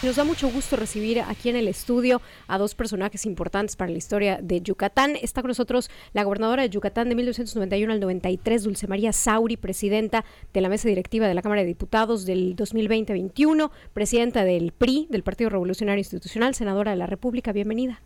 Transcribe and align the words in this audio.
Nos 0.00 0.14
da 0.14 0.22
mucho 0.22 0.48
gusto 0.48 0.76
recibir 0.76 1.20
aquí 1.22 1.48
en 1.48 1.56
el 1.56 1.66
estudio 1.66 2.22
a 2.46 2.56
dos 2.56 2.76
personajes 2.76 3.26
importantes 3.26 3.74
para 3.74 3.90
la 3.90 3.98
historia 3.98 4.38
de 4.40 4.60
Yucatán. 4.60 5.16
Está 5.20 5.42
con 5.42 5.48
nosotros 5.48 5.90
la 6.12 6.22
gobernadora 6.22 6.62
de 6.62 6.70
Yucatán 6.70 7.08
de 7.08 7.16
1991 7.16 7.92
al 7.92 7.98
93, 7.98 8.62
Dulce 8.62 8.86
María 8.86 9.12
Sauri, 9.12 9.56
presidenta 9.56 10.24
de 10.54 10.60
la 10.60 10.68
mesa 10.68 10.88
directiva 10.88 11.26
de 11.26 11.34
la 11.34 11.42
Cámara 11.42 11.62
de 11.62 11.66
Diputados 11.66 12.26
del 12.26 12.54
2020-21, 12.54 13.72
presidenta 13.92 14.44
del 14.44 14.70
PRI, 14.70 15.08
del 15.10 15.24
Partido 15.24 15.50
Revolucionario 15.50 15.98
Institucional, 15.98 16.54
senadora 16.54 16.92
de 16.92 16.96
la 16.96 17.06
República. 17.06 17.50
Bienvenida. 17.50 18.00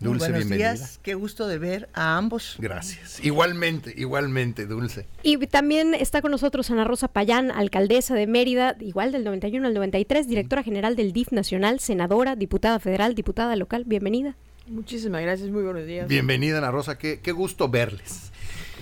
Dulce, 0.00 0.30
buenos 0.30 0.48
días, 0.48 1.00
qué 1.02 1.14
gusto 1.14 1.46
de 1.46 1.58
ver 1.58 1.88
a 1.94 2.16
ambos. 2.16 2.56
Gracias. 2.58 3.24
Igualmente, 3.24 3.94
igualmente, 3.96 4.66
Dulce. 4.66 5.06
Y 5.22 5.38
también 5.46 5.94
está 5.94 6.20
con 6.20 6.30
nosotros 6.30 6.70
Ana 6.70 6.84
Rosa 6.84 7.08
Payán, 7.08 7.50
alcaldesa 7.50 8.14
de 8.14 8.26
Mérida, 8.26 8.76
igual 8.80 9.12
del 9.12 9.24
91 9.24 9.66
al 9.66 9.74
93, 9.74 10.26
directora 10.26 10.62
general 10.62 10.96
del 10.96 11.12
DIF 11.12 11.32
Nacional, 11.32 11.80
senadora, 11.80 12.36
diputada 12.36 12.78
federal, 12.80 13.14
diputada 13.14 13.56
local. 13.56 13.84
Bienvenida. 13.86 14.36
Muchísimas 14.66 15.22
gracias, 15.22 15.50
muy 15.50 15.62
buenos 15.62 15.86
días. 15.86 16.08
Bienvenida, 16.08 16.58
Ana 16.58 16.70
Rosa, 16.70 16.98
qué, 16.98 17.20
qué 17.20 17.32
gusto 17.32 17.68
verles. 17.68 18.30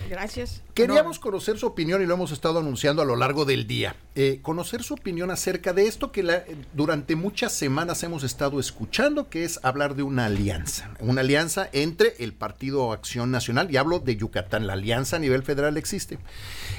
Gracias. 0.09 0.63
Queríamos 0.75 1.19
conocer 1.19 1.59
su 1.59 1.67
opinión 1.67 2.03
y 2.03 2.07
lo 2.07 2.15
hemos 2.15 2.33
estado 2.33 2.61
anunciando 2.61 3.03
a 3.03 3.05
lo 3.05 3.15
largo 3.15 3.45
del 3.45 3.67
día. 3.67 3.95
Eh, 4.15 4.41
conocer 4.41 4.83
su 4.83 4.95
opinión 4.95 5.31
acerca 5.31 5.75
de 5.75 5.87
esto 5.87 6.13
que 6.13 6.23
la, 6.23 6.45
durante 6.73 7.15
muchas 7.15 7.53
semanas 7.53 8.03
hemos 8.03 8.25
estado 8.25 8.59
escuchando, 8.59 9.29
que 9.29 9.45
es 9.45 9.61
hablar 9.63 9.97
de 9.97 10.03
una 10.03 10.27
alianza. 10.27 10.91
Una 11.01 11.21
alianza 11.21 11.69
entre 11.73 12.15
el 12.21 12.33
Partido 12.33 12.93
Acción 12.93 13.31
Nacional, 13.31 13.71
y 13.71 13.77
hablo 13.77 13.99
de 13.99 14.17
Yucatán, 14.17 14.67
la 14.67 14.73
alianza 14.73 15.17
a 15.17 15.19
nivel 15.19 15.43
federal 15.43 15.77
existe. 15.77 16.19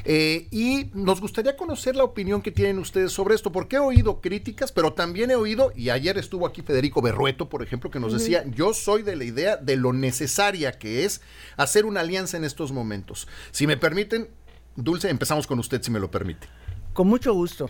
Eh, 0.05 0.47
y 0.49 0.89
nos 0.93 1.21
gustaría 1.21 1.55
conocer 1.55 1.95
la 1.95 2.03
opinión 2.03 2.41
que 2.41 2.51
tienen 2.51 2.79
ustedes 2.79 3.11
sobre 3.11 3.35
esto, 3.35 3.51
porque 3.51 3.75
he 3.75 3.79
oído 3.79 4.21
críticas, 4.21 4.71
pero 4.71 4.93
también 4.93 5.29
he 5.29 5.35
oído, 5.35 5.71
y 5.75 5.91
ayer 5.91 6.17
estuvo 6.17 6.47
aquí 6.47 6.63
Federico 6.63 7.01
Berrueto, 7.01 7.47
por 7.47 7.61
ejemplo, 7.61 7.91
que 7.91 7.99
nos 7.99 8.13
decía, 8.13 8.43
yo 8.55 8.73
soy 8.73 9.03
de 9.03 9.15
la 9.15 9.23
idea 9.23 9.57
de 9.57 9.75
lo 9.75 9.93
necesaria 9.93 10.71
que 10.71 11.05
es 11.05 11.21
hacer 11.57 11.85
una 11.85 11.99
alianza 11.99 12.37
en 12.37 12.43
estos 12.43 12.71
momentos. 12.71 13.27
Si 13.51 13.67
me 13.67 13.82
permiten, 13.83 14.29
Dulce, 14.77 15.09
empezamos 15.09 15.45
con 15.45 15.59
usted, 15.59 15.81
si 15.81 15.91
me 15.91 15.99
lo 15.99 16.09
permite. 16.09 16.47
Con 16.93 17.09
mucho 17.09 17.33
gusto. 17.33 17.69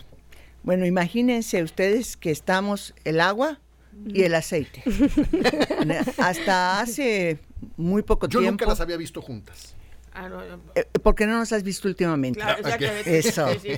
Bueno, 0.62 0.86
imagínense 0.86 1.60
ustedes 1.64 2.16
que 2.16 2.30
estamos 2.30 2.94
el 3.04 3.20
agua 3.20 3.58
y 4.06 4.22
el 4.22 4.36
aceite. 4.36 4.84
Hasta 6.18 6.80
hace 6.80 7.40
muy 7.76 8.02
poco 8.02 8.28
Yo 8.28 8.38
tiempo. 8.38 8.44
Yo 8.44 8.50
nunca 8.52 8.66
las 8.66 8.80
había 8.80 8.96
visto 8.96 9.20
juntas. 9.20 9.74
Ah, 10.12 10.28
no, 10.28 10.36
no. 10.44 10.60
Eh, 10.76 10.84
¿Por 11.02 11.16
qué 11.16 11.26
no 11.26 11.36
nos 11.36 11.52
has 11.52 11.64
visto 11.64 11.88
últimamente? 11.88 12.38
Claro, 12.38 12.60
exactamente. 12.60 13.18
Eso. 13.18 13.48
Sí, 13.60 13.72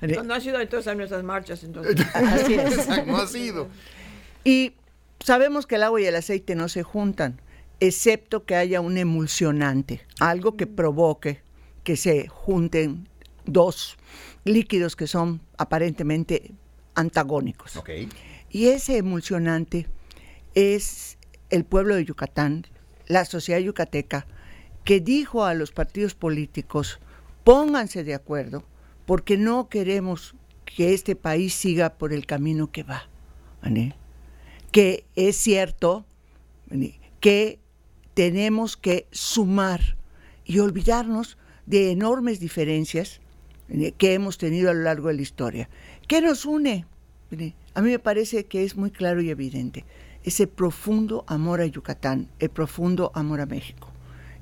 no, 0.00 0.24
no, 0.24 0.34
ha 0.34 0.40
sido 0.40 0.60
entonces 0.60 0.88
a 0.88 0.96
nuestras 0.96 1.22
marchas, 1.22 1.62
entonces. 1.62 1.94
Así 2.14 2.54
es. 2.54 3.06
no 3.06 3.18
ha 3.18 3.26
sido. 3.28 3.68
Y 4.42 4.72
sabemos 5.20 5.68
que 5.68 5.76
el 5.76 5.84
agua 5.84 6.00
y 6.00 6.06
el 6.06 6.16
aceite 6.16 6.56
no 6.56 6.68
se 6.68 6.82
juntan, 6.82 7.40
excepto 7.78 8.44
que 8.44 8.56
haya 8.56 8.80
un 8.80 8.98
emulsionante, 8.98 10.04
algo 10.18 10.56
que 10.56 10.66
provoque 10.66 11.46
que 11.88 11.96
se 11.96 12.28
junten 12.28 13.08
dos 13.46 13.96
líquidos 14.44 14.94
que 14.94 15.06
son 15.06 15.40
aparentemente 15.56 16.52
antagónicos. 16.94 17.78
Okay. 17.78 18.10
Y 18.50 18.66
ese 18.66 18.98
emulsionante 18.98 19.86
es 20.54 21.16
el 21.48 21.64
pueblo 21.64 21.94
de 21.94 22.04
Yucatán, 22.04 22.66
la 23.06 23.24
sociedad 23.24 23.58
yucateca, 23.60 24.26
que 24.84 25.00
dijo 25.00 25.46
a 25.46 25.54
los 25.54 25.72
partidos 25.72 26.14
políticos, 26.14 27.00
pónganse 27.42 28.04
de 28.04 28.12
acuerdo, 28.12 28.64
porque 29.06 29.38
no 29.38 29.70
queremos 29.70 30.34
que 30.66 30.92
este 30.92 31.16
país 31.16 31.54
siga 31.54 31.94
por 31.94 32.12
el 32.12 32.26
camino 32.26 32.70
que 32.70 32.82
va. 32.82 33.08
¿vale? 33.62 33.94
Que 34.72 35.06
es 35.16 35.38
cierto 35.38 36.04
¿vale? 36.66 37.00
que 37.20 37.60
tenemos 38.12 38.76
que 38.76 39.06
sumar 39.10 39.96
y 40.44 40.58
olvidarnos 40.58 41.38
de 41.68 41.90
enormes 41.90 42.40
diferencias 42.40 43.20
eh, 43.68 43.92
que 43.92 44.14
hemos 44.14 44.38
tenido 44.38 44.70
a 44.70 44.74
lo 44.74 44.82
largo 44.82 45.08
de 45.08 45.14
la 45.14 45.22
historia. 45.22 45.68
¿Qué 46.06 46.22
nos 46.22 46.46
une? 46.46 46.86
A 47.74 47.82
mí 47.82 47.90
me 47.90 47.98
parece 47.98 48.46
que 48.46 48.64
es 48.64 48.74
muy 48.74 48.90
claro 48.90 49.20
y 49.20 49.28
evidente 49.28 49.84
ese 50.24 50.46
profundo 50.46 51.24
amor 51.26 51.60
a 51.60 51.66
Yucatán, 51.66 52.28
el 52.38 52.48
profundo 52.48 53.12
amor 53.14 53.40
a 53.40 53.46
México, 53.46 53.88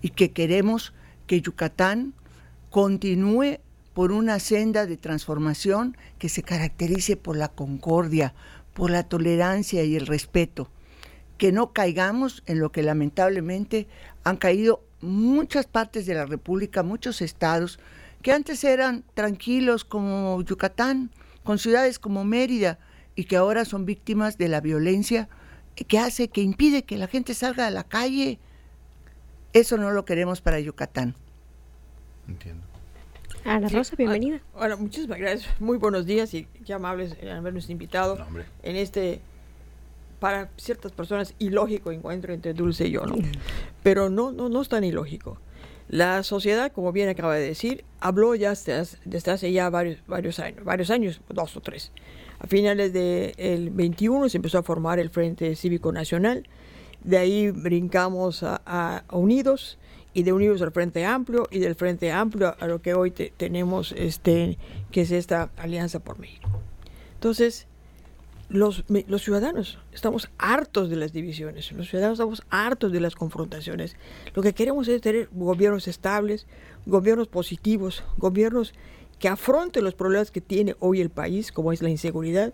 y 0.03 0.11
que 0.11 0.31
queremos 0.31 0.95
que 1.27 1.41
Yucatán 1.41 2.15
continúe 2.71 3.59
por 3.93 4.13
una 4.13 4.39
senda 4.39 4.87
de 4.87 4.97
transformación 4.97 5.97
que 6.19 6.29
se 6.29 6.43
caracterice 6.43 7.17
por 7.17 7.37
la 7.37 7.49
concordia, 7.49 8.35
por 8.73 8.91
la 8.91 9.03
tolerancia 9.03 9.85
y 9.85 9.97
el 9.97 10.07
respeto, 10.07 10.71
que 11.39 11.53
no 11.53 11.73
caigamos 11.73 12.43
en 12.47 12.61
lo 12.61 12.73
que 12.73 12.83
lamentablemente 12.83 13.87
han 14.25 14.37
caído 14.37 14.83
muchas 15.01 15.67
partes 15.67 16.07
de 16.07 16.15
la 16.15 16.27
República, 16.27 16.83
muchos 16.83 17.23
estados, 17.23 17.79
que 18.23 18.33
antes 18.33 18.65
eran 18.65 19.05
tranquilos 19.15 19.85
como 19.85 20.43
Yucatán, 20.43 21.11
con 21.45 21.59
ciudades 21.59 21.99
como 21.99 22.25
Mérida, 22.25 22.79
y 23.15 23.25
que 23.25 23.37
ahora 23.37 23.65
son 23.65 23.87
víctimas 23.87 24.37
de 24.39 24.49
la 24.49 24.61
violencia 24.61 25.29
que 25.75 25.99
hace, 25.99 26.29
que 26.29 26.43
impide 26.43 26.85
que 26.85 26.97
la 26.97 27.07
gente 27.07 27.35
salga 27.35 27.67
a 27.67 27.71
la 27.71 27.85
calle. 27.85 28.39
Eso 29.53 29.77
no 29.77 29.91
lo 29.91 30.05
queremos 30.05 30.41
para 30.41 30.61
Yucatán. 30.61 31.15
Entiendo. 32.29 32.65
Ana 33.45 33.69
Rosa, 33.69 33.91
sí, 33.91 33.97
bienvenida. 33.97 34.41
Bueno, 34.55 34.77
muchísimas 34.77 35.19
gracias. 35.19 35.61
Muy 35.61 35.79
buenos 35.79 36.05
días 36.05 36.35
y 36.35 36.45
qué 36.65 36.75
amables 36.75 37.17
habernos 37.23 37.71
invitado 37.71 38.17
no, 38.17 38.27
en 38.63 38.77
este 38.77 39.21
para 40.19 40.51
ciertas 40.57 40.93
personas 40.93 41.35
ilógico 41.39 41.93
encuentro 41.93 42.33
entre 42.33 42.55
Dulce 42.55 42.89
y 42.89 42.93
yo, 42.93 43.07
¿no? 43.07 43.17
Pero 43.83 44.09
no, 44.09 44.33
no, 44.33 44.49
no 44.49 44.63
es 44.63 44.69
tan 44.69 44.85
ilógico. 44.85 45.39
La 45.89 46.23
sociedad, 46.25 46.73
como 46.73 46.91
bien 46.93 47.09
acaba 47.09 47.37
de 47.37 47.47
decir, 47.47 47.85
habló 48.01 48.35
ya 48.35 48.51
desde 48.51 49.31
hace 49.31 49.53
ya 49.53 49.71
varios, 49.71 49.99
varios 50.07 50.41
años, 50.41 50.65
varios 50.65 50.91
años, 50.91 51.21
dos 51.29 51.57
o 51.57 51.61
tres. 51.61 51.93
A 52.41 52.47
finales 52.47 52.93
del 52.93 53.35
de 53.37 53.71
21 53.73 54.29
se 54.29 54.39
empezó 54.39 54.59
a 54.59 54.63
formar 54.63 54.99
el 54.99 55.11
Frente 55.11 55.55
Cívico 55.55 55.93
Nacional, 55.93 56.49
de 57.05 57.19
ahí 57.19 57.51
brincamos 57.53 58.43
a, 58.43 58.61
a, 58.67 59.05
a 59.07 59.17
Unidos 59.17 59.79
y 60.13 60.23
de 60.23 60.33
Unidos 60.33 60.61
al 60.63 60.73
Frente 60.73 61.05
Amplio 61.05 61.47
y 61.51 61.61
del 61.61 61.75
Frente 61.75 62.11
Amplio 62.11 62.57
a 62.59 62.67
lo 62.67 62.83
que 62.83 62.95
hoy 62.95 63.11
te, 63.11 63.33
tenemos, 63.37 63.93
este, 63.93 64.59
que 64.91 65.03
es 65.03 65.11
esta 65.11 65.51
Alianza 65.57 66.01
por 66.01 66.19
México. 66.19 66.49
Entonces, 67.15 67.69
los, 68.49 68.85
los, 69.09 69.23
ciudadanos 69.23 69.79
estamos 69.93 70.29
hartos 70.39 70.89
de 70.89 70.97
las 70.97 71.13
divisiones, 71.13 71.73
los 71.73 71.89
ciudadanos 71.89 72.19
estamos 72.19 72.43
hartos 72.49 72.93
de 72.93 73.01
las 73.01 73.15
confrontaciones. 73.15 73.97
Lo 74.35 74.43
que 74.43 74.53
queremos 74.53 74.87
es 74.89 75.01
tener 75.01 75.29
gobiernos 75.33 75.89
estables, 75.89 76.47
gobiernos 76.87 77.27
positivos, 77.29 78.05
gobiernos 78.17 78.73
que 79.19 79.29
afronten 79.29 79.83
los 79.83 79.95
problemas 79.95 80.31
que 80.31 80.41
tiene 80.41 80.77
hoy 80.79 81.01
el 81.01 81.11
país, 81.11 81.51
como 81.51 81.73
es 81.73 81.83
la 81.83 81.91
inseguridad. 81.91 82.53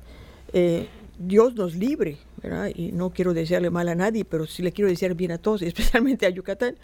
Eh, 0.53 0.89
Dios 1.19 1.55
nos 1.55 1.75
libre, 1.75 2.19
¿verdad? 2.43 2.71
y 2.75 2.93
no 2.93 3.11
quiero 3.11 3.35
desearle 3.35 3.71
mal 3.71 3.89
a 3.89 3.95
nadie, 3.95 4.25
pero 4.25 4.47
sí 4.47 4.63
le 4.63 4.73
quiero 4.73 4.89
desear 4.89 5.15
bien 5.15 5.33
a 5.33 5.39
todos, 5.39 5.63
especialmente 5.63 6.27
a 6.27 6.31
Yucatán. 6.31 6.77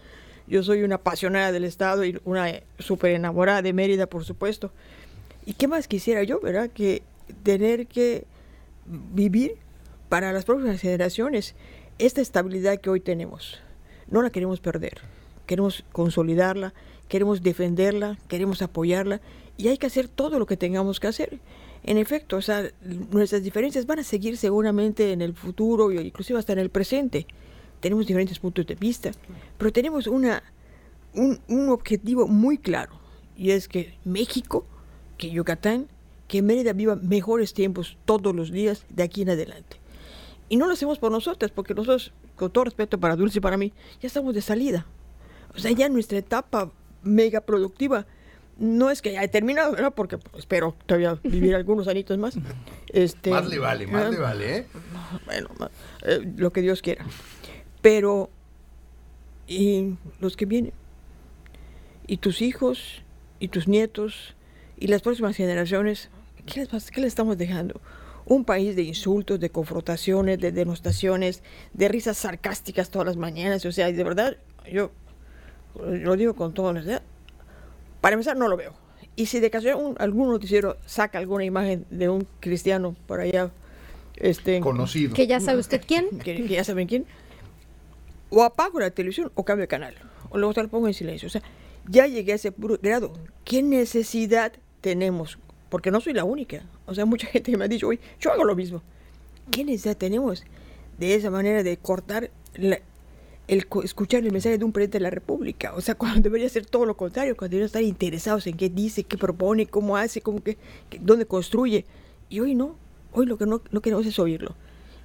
Yo 0.47 0.63
soy 0.63 0.83
una 0.83 0.97
apasionada 0.97 1.53
del 1.53 1.65
Estado 1.65 2.05
y 2.05 2.19
una 2.25 2.53
súper 2.79 3.13
enamorada 3.13 3.63
de 3.63 3.73
Mérida, 3.73 4.07
por 4.07 4.25
supuesto. 4.25 4.73
¿Y 5.45 5.55
qué 5.55 5.69
más 5.69 5.89
quisiera 5.89 6.23
yo, 6.23 6.41
verdad? 6.41 6.71
Que 6.71 7.03
tener 7.43 7.87
que 7.87 8.25
vivir 8.89 9.57
para 10.09 10.33
las 10.33 10.45
próximas 10.45 10.81
generaciones 10.81 11.55
esta 11.99 12.21
estabilidad 12.21 12.81
que 12.81 12.91
hoy 12.91 13.01
tenemos. 13.01 13.59
No 14.11 14.23
la 14.23 14.31
queremos 14.31 14.61
perder, 14.61 15.01
queremos 15.47 15.85
consolidarla, 15.93 16.73
queremos 17.09 17.43
defenderla, 17.43 18.19
queremos 18.29 18.63
apoyarla 18.63 19.21
y 19.57 19.69
hay 19.69 19.79
que 19.79 19.87
hacer 19.87 20.09
todo 20.09 20.39
lo 20.39 20.47
que 20.47 20.57
tengamos 20.57 21.01
que 21.01 21.09
hacer. 21.09 21.41
En 21.85 21.99
efecto, 21.99 22.37
o 22.37 22.43
sea, 22.43 22.71
nuestras 23.11 23.43
diferencias 23.43 23.87
van 23.87 23.99
a 23.99 24.05
seguir 24.05 24.37
seguramente 24.37 25.13
en 25.13 25.23
el 25.23 25.35
futuro 25.35 25.91
e 25.91 26.03
inclusive 26.03 26.39
hasta 26.39 26.53
en 26.53 26.59
el 26.59 26.71
presente. 26.71 27.27
Tenemos 27.81 28.07
diferentes 28.07 28.39
puntos 28.39 28.67
de 28.67 28.75
vista, 28.75 29.13
pero 29.57 29.73
tenemos 29.73 30.07
una, 30.07 30.43
un, 31.15 31.41
un 31.49 31.69
objetivo 31.69 32.27
muy 32.27 32.59
claro 32.59 32.99
y 33.37 33.51
es 33.51 33.69
que 33.69 33.95
México, 34.05 34.67
que 35.17 35.31
Yucatán, 35.31 35.89
que 36.29 36.43
Mérida 36.43 36.75
viva 36.75 36.95
mejores 36.97 37.55
tiempos 37.55 37.97
todos 38.05 38.35
los 38.37 38.53
días 38.53 38.85
de 38.91 39.03
aquí 39.03 39.23
en 39.23 39.31
adelante. 39.31 39.79
Y 40.49 40.57
no 40.57 40.67
lo 40.67 40.75
hacemos 40.75 40.99
por 40.99 41.11
nosotras, 41.11 41.51
porque 41.51 41.75
nosotros, 41.75 42.13
con 42.37 42.51
todo 42.51 42.65
respeto 42.65 42.99
para 42.99 43.17
Dulce 43.17 43.39
y 43.39 43.41
para 43.41 43.57
mí, 43.57 43.73
ya 44.01 44.07
estamos 44.07 44.35
de 44.35 44.43
salida. 44.43 44.87
O 45.55 45.59
sea, 45.59 45.73
ya 45.73 45.89
nuestra 45.89 46.19
etapa 46.19 46.71
mega 47.03 47.41
productiva 47.41 48.07
no 48.59 48.91
es 48.91 49.03
que 49.03 49.13
ya 49.13 49.23
he 49.23 49.29
terminado, 49.29 49.73
¿verdad? 49.73 49.93
porque 49.95 50.19
espero 50.37 50.75
todavía 50.87 51.19
vivir 51.23 51.55
algunos 51.57 51.89
añitos 51.89 52.19
más. 52.19 52.37
Este, 52.89 53.31
más 53.31 53.49
le 53.49 53.59
vale, 53.59 53.87
más 53.87 54.11
le 54.11 54.19
vale, 54.19 54.57
¿eh? 54.59 54.67
Bueno, 55.27 55.49
eh, 56.03 56.21
lo 56.37 56.53
que 56.53 56.61
Dios 56.61 56.83
quiera. 56.83 57.07
Pero, 57.81 58.31
y 59.47 59.95
los 60.21 60.37
que 60.37 60.47
vienen, 60.47 60.73
y 62.07 62.17
tus 62.17 62.43
hijos, 62.43 63.03
y 63.39 63.49
tus 63.49 63.69
nietos, 63.69 64.35
y 64.77 64.89
las 64.89 65.03
próximas 65.03 65.37
generaciones, 65.37 66.11
¿qué 66.53 66.67
les, 66.71 66.91
¿qué 66.91 67.01
les 67.01 67.09
estamos 67.09 67.37
dejando? 67.37 67.81
un 68.29 68.45
país 68.45 68.77
de 68.77 68.83
insultos, 68.83 69.41
de 69.41 69.51
confrontaciones, 69.51 70.39
de 70.39 70.53
denostaciones, 70.53 71.43
de 71.73 71.89
risas 71.89 72.19
sarcásticas 72.19 72.91
todas 72.91 73.07
las 73.07 73.17
mañanas. 73.17 73.65
O 73.65 73.73
sea, 73.73 73.91
de 73.91 74.05
verdad, 74.05 74.37
yo 74.71 74.91
lo 75.75 76.17
digo 76.17 76.35
con 76.35 76.53
toda 76.53 76.71
honestidad, 76.71 77.03
para 78.01 78.15
empezar 78.15 78.37
no 78.37 78.49
lo 78.49 78.57
veo. 78.57 78.75
Y 79.17 79.27
si 79.27 79.41
de 79.41 79.51
casualidad 79.51 79.97
algún 79.99 80.29
noticiero 80.29 80.77
saca 80.87 81.19
alguna 81.19 81.45
imagen 81.45 81.87
de 81.91 82.09
un 82.09 82.27
cristiano 82.41 82.95
por 83.07 83.21
allá, 83.21 83.51
este, 84.17 84.61
conocido, 84.61 85.15
que 85.15 85.27
ya 85.27 85.41
sabe 85.41 85.59
usted 85.59 85.83
quién, 85.85 86.19
que, 86.25 86.47
ya 86.47 86.65
saben 86.65 86.87
quién, 86.87 87.07
o 88.31 88.43
apago 88.45 88.79
la 88.79 88.91
televisión 88.91 89.33
o 89.35 89.45
cambio 89.45 89.63
de 89.63 89.69
canal, 89.69 89.95
o 90.29 90.39
luego 90.39 90.55
te 90.55 90.63
lo 90.63 90.69
pongo 90.69 90.87
en 90.87 90.95
silencio. 90.95 91.27
O 91.27 91.31
sea, 91.31 91.43
ya 91.89 92.07
llegué 92.07 92.33
a 92.33 92.35
ese 92.35 92.53
grado. 92.83 93.15
¿Qué 93.45 93.63
necesidad 93.63 94.53
tenemos? 94.83 95.39
Porque 95.69 95.91
no 95.91 96.01
soy 96.01 96.13
la 96.13 96.25
única. 96.25 96.63
O 96.87 96.95
sea, 96.95 97.05
mucha 97.05 97.27
gente 97.33 97.57
me 97.57 97.65
ha 97.65 97.69
dicho, 97.69 97.89
oye, 97.89 98.01
yo 98.21 98.33
hago 98.33 98.45
lo 98.45 98.55
mismo. 98.55 98.83
¿Qué 99.51 99.65
necesidad 99.65 99.97
tenemos 99.97 100.45
de 100.99 101.15
esa 101.15 101.31
manera 101.31 101.63
de 101.63 101.77
cortar 101.77 102.31
el 102.55 102.81
escuchar 103.49 104.25
el 104.25 104.33
mensaje 104.33 104.59
de 104.59 104.65
un 104.65 104.73
presidente 104.73 104.99
de 104.99 105.05
la 105.05 105.11
República? 105.11 105.75
O 105.75 105.81
sea, 105.81 105.95
cuando 105.97 106.21
debería 106.21 106.49
ser 106.49 106.67
todo 106.67 106.85
lo 106.85 106.97
contrario, 106.97 107.37
cuando 107.37 107.53
deberían 107.53 107.67
estar 107.67 107.83
interesados 107.83 108.47
en 108.47 108.57
qué 108.57 108.69
dice, 108.69 109.05
qué 109.05 109.17
propone, 109.17 109.67
cómo 109.67 109.97
hace, 109.97 110.21
cómo 110.21 110.43
que, 110.43 110.59
dónde 111.01 111.27
construye. 111.27 111.85
Y 112.29 112.41
hoy 112.41 112.55
no. 112.55 112.77
Hoy 113.13 113.27
lo 113.27 113.39
que 113.39 113.47
no, 113.47 113.63
no 113.71 113.81
queremos 113.81 114.07
es 114.07 114.19
oírlo. 114.19 114.55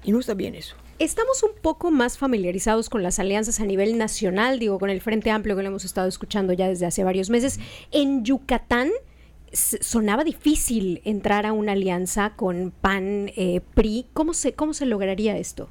Y 0.04 0.12
no 0.12 0.20
está 0.20 0.34
bien 0.34 0.54
eso. 0.54 0.76
Estamos 0.98 1.42
un 1.42 1.50
poco 1.60 1.90
más 1.90 2.18
familiarizados 2.18 2.88
con 2.88 3.02
las 3.02 3.18
alianzas 3.18 3.58
a 3.58 3.64
nivel 3.64 3.98
nacional, 3.98 4.58
digo, 4.58 4.78
con 4.78 4.90
el 4.90 5.00
Frente 5.00 5.30
Amplio 5.30 5.56
que 5.56 5.62
lo 5.62 5.68
hemos 5.68 5.84
estado 5.84 6.06
escuchando 6.06 6.52
ya 6.52 6.68
desde 6.68 6.86
hace 6.86 7.02
varios 7.02 7.30
meses. 7.30 7.58
En 7.90 8.24
Yucatán 8.24 8.90
sonaba 9.54 10.24
difícil 10.24 11.00
entrar 11.04 11.46
a 11.46 11.52
una 11.52 11.72
alianza 11.72 12.34
con 12.36 12.72
PAN, 12.72 13.30
eh, 13.36 13.60
PRI. 13.74 14.06
¿Cómo 14.12 14.34
se, 14.34 14.52
¿Cómo 14.52 14.74
se 14.74 14.86
lograría 14.86 15.36
esto? 15.36 15.68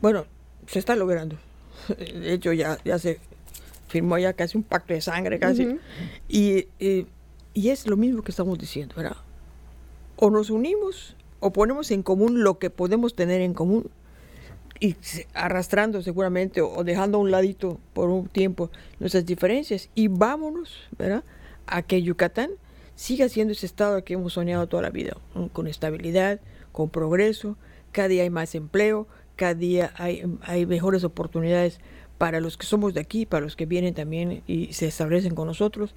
Bueno, 0.00 0.26
se 0.66 0.78
está 0.78 0.96
logrando. 0.96 1.36
De 1.98 2.32
hecho, 2.32 2.52
ya, 2.52 2.78
ya 2.84 2.98
se 2.98 3.20
firmó 3.88 4.18
ya 4.18 4.32
casi 4.32 4.58
un 4.58 4.64
pacto 4.64 4.92
de 4.92 5.00
sangre, 5.00 5.38
casi. 5.38 5.78
y, 6.28 6.66
y 6.78 7.70
es 7.70 7.86
lo 7.86 7.96
mismo 7.96 8.22
que 8.22 8.30
estamos 8.30 8.58
diciendo, 8.58 8.94
¿verdad? 8.96 9.16
O 10.16 10.30
nos 10.30 10.50
unimos 10.50 11.16
o 11.40 11.52
ponemos 11.52 11.90
en 11.90 12.02
común 12.02 12.42
lo 12.42 12.58
que 12.58 12.70
podemos 12.70 13.14
tener 13.14 13.40
en 13.40 13.54
común 13.54 13.90
y 14.80 14.96
arrastrando 15.34 16.02
seguramente 16.02 16.60
o 16.60 16.84
dejando 16.84 17.18
a 17.18 17.20
un 17.20 17.30
ladito 17.30 17.80
por 17.94 18.10
un 18.10 18.28
tiempo 18.28 18.70
nuestras 19.00 19.26
diferencias 19.26 19.90
y 19.94 20.08
vámonos, 20.08 20.88
¿verdad? 20.96 21.24
A 21.66 21.82
que 21.82 22.02
Yucatán 22.02 22.50
siga 22.98 23.28
siendo 23.28 23.52
ese 23.52 23.64
estado 23.64 24.02
que 24.02 24.14
hemos 24.14 24.32
soñado 24.32 24.66
toda 24.66 24.82
la 24.82 24.90
vida, 24.90 25.16
con 25.52 25.68
estabilidad, 25.68 26.40
con 26.72 26.90
progreso, 26.90 27.56
cada 27.92 28.08
día 28.08 28.24
hay 28.24 28.30
más 28.30 28.56
empleo, 28.56 29.06
cada 29.36 29.54
día 29.54 29.92
hay, 29.94 30.24
hay 30.42 30.66
mejores 30.66 31.04
oportunidades 31.04 31.78
para 32.18 32.40
los 32.40 32.56
que 32.56 32.66
somos 32.66 32.94
de 32.94 33.00
aquí, 33.00 33.24
para 33.24 33.44
los 33.44 33.54
que 33.54 33.66
vienen 33.66 33.94
también 33.94 34.42
y 34.48 34.72
se 34.72 34.88
establecen 34.88 35.36
con 35.36 35.46
nosotros. 35.46 35.94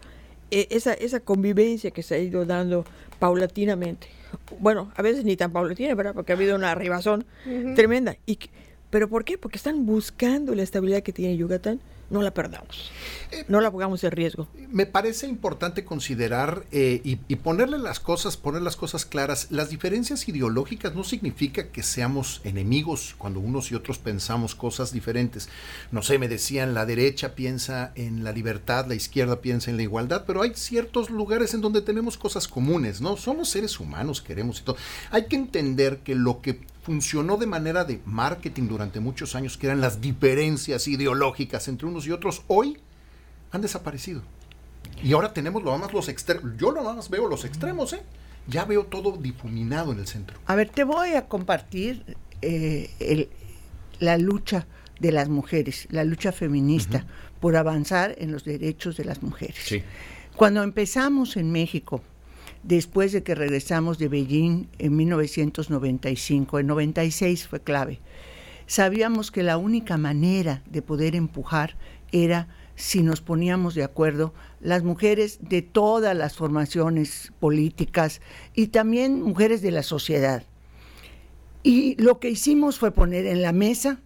E, 0.51 0.67
esa, 0.69 0.93
esa 0.93 1.19
convivencia 1.19 1.89
que 1.89 2.03
se 2.03 2.13
ha 2.13 2.19
ido 2.19 2.45
dando 2.45 2.85
paulatinamente. 3.17 4.07
Bueno, 4.59 4.91
a 4.95 5.01
veces 5.01 5.25
ni 5.25 5.35
tan 5.35 5.51
paulatina, 5.51 5.95
¿verdad? 5.95 6.13
Porque 6.13 6.33
ha 6.33 6.35
habido 6.35 6.55
una 6.55 6.69
arribazón 6.69 7.25
tremenda. 7.75 8.15
Y 8.27 8.37
¿Pero 8.91 9.09
por 9.09 9.25
qué? 9.25 9.39
Porque 9.39 9.57
están 9.57 9.87
buscando 9.87 10.53
la 10.53 10.61
estabilidad 10.61 11.01
que 11.01 11.13
tiene 11.13 11.35
Yucatán. 11.35 11.79
No 12.11 12.21
la 12.21 12.33
perdamos. 12.33 12.91
No 13.47 13.61
la 13.61 13.71
pongamos 13.71 14.03
en 14.03 14.11
riesgo. 14.11 14.49
Me 14.69 14.85
parece 14.85 15.27
importante 15.27 15.85
considerar 15.85 16.65
eh, 16.73 16.99
y, 17.05 17.15
ponerle 17.37 17.77
las 17.79 18.01
cosas, 18.01 18.35
poner 18.35 18.61
las 18.61 18.75
cosas 18.75 19.05
claras. 19.05 19.47
Las 19.49 19.69
diferencias 19.69 20.27
ideológicas 20.27 20.93
no 20.93 21.05
significa 21.05 21.69
que 21.69 21.83
seamos 21.83 22.41
enemigos 22.43 23.15
cuando 23.17 23.39
unos 23.39 23.71
y 23.71 23.75
otros 23.75 23.97
pensamos 23.97 24.55
cosas 24.55 24.91
diferentes. 24.91 25.47
No 25.91 26.01
sé, 26.01 26.19
me 26.19 26.27
decían, 26.27 26.73
la 26.73 26.85
derecha 26.85 27.33
piensa 27.33 27.93
en 27.95 28.25
la 28.25 28.33
libertad, 28.33 28.87
la 28.87 28.95
izquierda 28.95 29.39
piensa 29.39 29.71
en 29.71 29.77
la 29.77 29.83
igualdad, 29.83 30.25
pero 30.27 30.41
hay 30.41 30.51
ciertos 30.53 31.09
lugares 31.09 31.53
en 31.53 31.61
donde 31.61 31.81
tenemos 31.81 32.17
cosas 32.17 32.49
comunes, 32.49 32.99
¿no? 32.99 33.15
Somos 33.15 33.47
seres 33.47 33.79
humanos, 33.79 34.21
queremos 34.21 34.59
y 34.59 34.63
todo. 34.63 34.75
Hay 35.11 35.27
que 35.27 35.37
entender 35.37 35.99
que 35.99 36.15
lo 36.15 36.41
que 36.41 36.59
funcionó 36.81 37.37
de 37.37 37.45
manera 37.45 37.83
de 37.83 38.01
marketing 38.05 38.67
durante 38.67 38.99
muchos 38.99 39.35
años, 39.35 39.57
que 39.57 39.67
eran 39.67 39.81
las 39.81 40.01
diferencias 40.01 40.87
ideológicas 40.87 41.67
entre 41.67 41.87
unos 41.87 42.07
y 42.07 42.11
otros, 42.11 42.43
hoy 42.47 42.77
han 43.51 43.61
desaparecido. 43.61 44.21
Y 45.03 45.13
ahora 45.13 45.33
tenemos 45.33 45.63
lo 45.63 45.77
más 45.77 45.93
los 45.93 46.09
extremos. 46.09 46.51
Yo 46.57 46.71
lo 46.71 46.83
más 46.83 47.09
veo 47.09 47.27
los 47.27 47.45
extremos, 47.45 47.93
¿eh? 47.93 48.01
Ya 48.47 48.65
veo 48.65 48.85
todo 48.85 49.17
difuminado 49.17 49.91
en 49.91 49.99
el 49.99 50.07
centro. 50.07 50.39
A 50.47 50.55
ver, 50.55 50.69
te 50.69 50.83
voy 50.83 51.13
a 51.13 51.27
compartir 51.27 52.17
eh, 52.41 53.29
la 53.99 54.17
lucha 54.17 54.65
de 54.99 55.11
las 55.11 55.29
mujeres, 55.29 55.87
la 55.91 56.03
lucha 56.03 56.31
feminista 56.31 57.05
por 57.39 57.55
avanzar 57.55 58.15
en 58.17 58.31
los 58.31 58.43
derechos 58.43 58.97
de 58.97 59.05
las 59.05 59.21
mujeres. 59.21 59.83
Cuando 60.35 60.63
empezamos 60.63 61.37
en 61.37 61.51
México 61.51 62.01
después 62.63 63.11
de 63.11 63.23
que 63.23 63.35
regresamos 63.35 63.97
de 63.97 64.07
Beijing 64.07 64.67
en 64.77 64.95
1995, 64.95 66.59
en 66.59 66.67
96 66.67 67.47
fue 67.47 67.61
clave. 67.61 67.99
Sabíamos 68.67 69.31
que 69.31 69.43
la 69.43 69.57
única 69.57 69.97
manera 69.97 70.63
de 70.69 70.81
poder 70.81 71.15
empujar 71.15 71.75
era 72.11 72.47
si 72.75 73.03
nos 73.03 73.21
poníamos 73.21 73.75
de 73.75 73.83
acuerdo 73.83 74.33
las 74.59 74.83
mujeres 74.83 75.39
de 75.41 75.61
todas 75.61 76.15
las 76.15 76.35
formaciones 76.35 77.31
políticas 77.39 78.21
y 78.55 78.67
también 78.67 79.21
mujeres 79.21 79.61
de 79.61 79.71
la 79.71 79.83
sociedad. 79.83 80.43
Y 81.63 82.01
lo 82.01 82.19
que 82.19 82.29
hicimos 82.29 82.79
fue 82.79 82.91
poner 82.91 83.27
en 83.27 83.41
la 83.41 83.51
mesa 83.51 83.99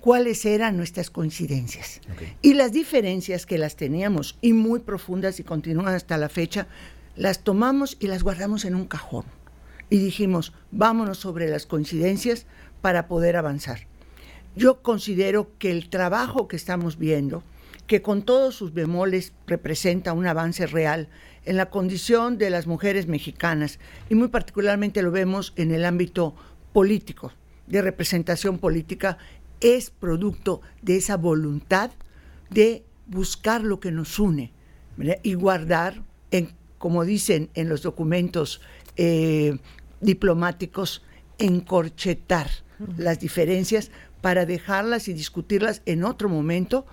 cuáles 0.00 0.44
eran 0.44 0.76
nuestras 0.76 1.10
coincidencias. 1.10 2.00
Y 2.42 2.54
las 2.54 2.72
diferencias 2.72 3.46
que 3.46 3.58
las 3.58 3.74
teníamos, 3.74 4.38
y 4.42 4.52
muy 4.52 4.80
profundas 4.80 5.40
y 5.40 5.44
continúan 5.44 5.94
hasta 5.94 6.18
la 6.18 6.28
fecha, 6.28 6.68
las 7.16 7.44
tomamos 7.44 7.96
y 8.00 8.06
las 8.06 8.22
guardamos 8.22 8.64
en 8.64 8.74
un 8.74 8.86
cajón. 8.86 9.24
Y 9.90 9.98
dijimos, 9.98 10.52
vámonos 10.70 11.18
sobre 11.18 11.48
las 11.48 11.66
coincidencias 11.66 12.46
para 12.80 13.06
poder 13.06 13.36
avanzar. 13.36 13.86
Yo 14.56 14.82
considero 14.82 15.50
que 15.58 15.70
el 15.70 15.88
trabajo 15.90 16.48
que 16.48 16.56
estamos 16.56 16.98
viendo, 16.98 17.42
que 17.86 18.02
con 18.02 18.22
todos 18.22 18.54
sus 18.54 18.72
bemoles 18.72 19.32
representa 19.46 20.12
un 20.12 20.26
avance 20.26 20.66
real 20.66 21.08
en 21.44 21.56
la 21.56 21.70
condición 21.70 22.38
de 22.38 22.50
las 22.50 22.66
mujeres 22.66 23.06
mexicanas, 23.06 23.78
y 24.08 24.14
muy 24.14 24.28
particularmente 24.28 25.02
lo 25.02 25.10
vemos 25.10 25.52
en 25.56 25.70
el 25.70 25.84
ámbito 25.84 26.34
político, 26.72 27.32
de 27.66 27.82
representación 27.82 28.58
política, 28.58 29.18
es 29.60 29.90
producto 29.90 30.60
de 30.82 30.96
esa 30.96 31.16
voluntad 31.16 31.90
de 32.50 32.84
buscar 33.06 33.62
lo 33.62 33.80
que 33.80 33.92
nos 33.92 34.18
une 34.18 34.52
y 35.22 35.34
guardar 35.34 36.02
en 36.30 36.54
como 36.84 37.06
dicen 37.06 37.48
en 37.54 37.70
los 37.70 37.80
documentos 37.80 38.60
eh, 38.98 39.56
diplomáticos, 40.02 41.02
encorchetar 41.38 42.50
las 42.98 43.18
diferencias 43.20 43.90
para 44.20 44.44
dejarlas 44.44 45.08
y 45.08 45.14
discutirlas 45.14 45.80
en 45.86 46.04
otro 46.04 46.28
momento 46.28 46.84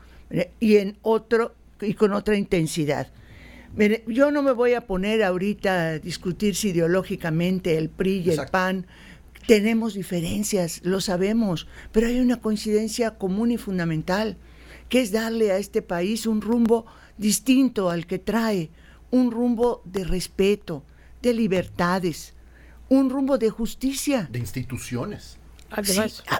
y 0.61 0.77
en 0.77 0.97
otro 1.01 1.55
y 1.81 1.95
con 1.95 2.13
otra 2.13 2.37
intensidad. 2.37 3.11
yo 4.07 4.31
no 4.31 4.41
me 4.43 4.53
voy 4.53 4.75
a 4.75 4.87
poner 4.87 5.23
ahorita 5.23 5.87
a 5.89 5.99
discutir 5.99 6.55
si 6.55 6.69
ideológicamente 6.69 7.77
el 7.77 7.89
PRI 7.89 8.21
y 8.21 8.29
el 8.29 8.45
PAN 8.49 8.87
tenemos 9.45 9.93
diferencias, 9.93 10.79
lo 10.85 11.01
sabemos, 11.01 11.67
pero 11.91 12.07
hay 12.07 12.21
una 12.21 12.39
coincidencia 12.39 13.17
común 13.17 13.51
y 13.51 13.57
fundamental, 13.57 14.37
que 14.87 15.01
es 15.01 15.11
darle 15.11 15.51
a 15.51 15.57
este 15.57 15.81
país 15.81 16.27
un 16.27 16.39
rumbo 16.39 16.85
distinto 17.17 17.89
al 17.89 18.05
que 18.07 18.19
trae, 18.19 18.69
un 19.11 19.31
rumbo 19.31 19.81
de 19.85 20.03
respeto, 20.03 20.83
de 21.21 21.33
libertades, 21.33 22.33
un 22.89 23.09
rumbo 23.09 23.37
de 23.37 23.49
justicia. 23.49 24.27
De 24.31 24.39
instituciones. 24.39 25.37
a 25.69 25.81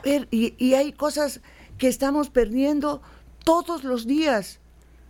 ver, 0.02 0.28
y, 0.32 0.74
hay 0.74 0.92
cosas 0.92 1.42
que 1.78 1.88
estamos 1.88 2.30
perdiendo 2.30 3.02
todos 3.46 3.84
los 3.84 4.06
días. 4.06 4.60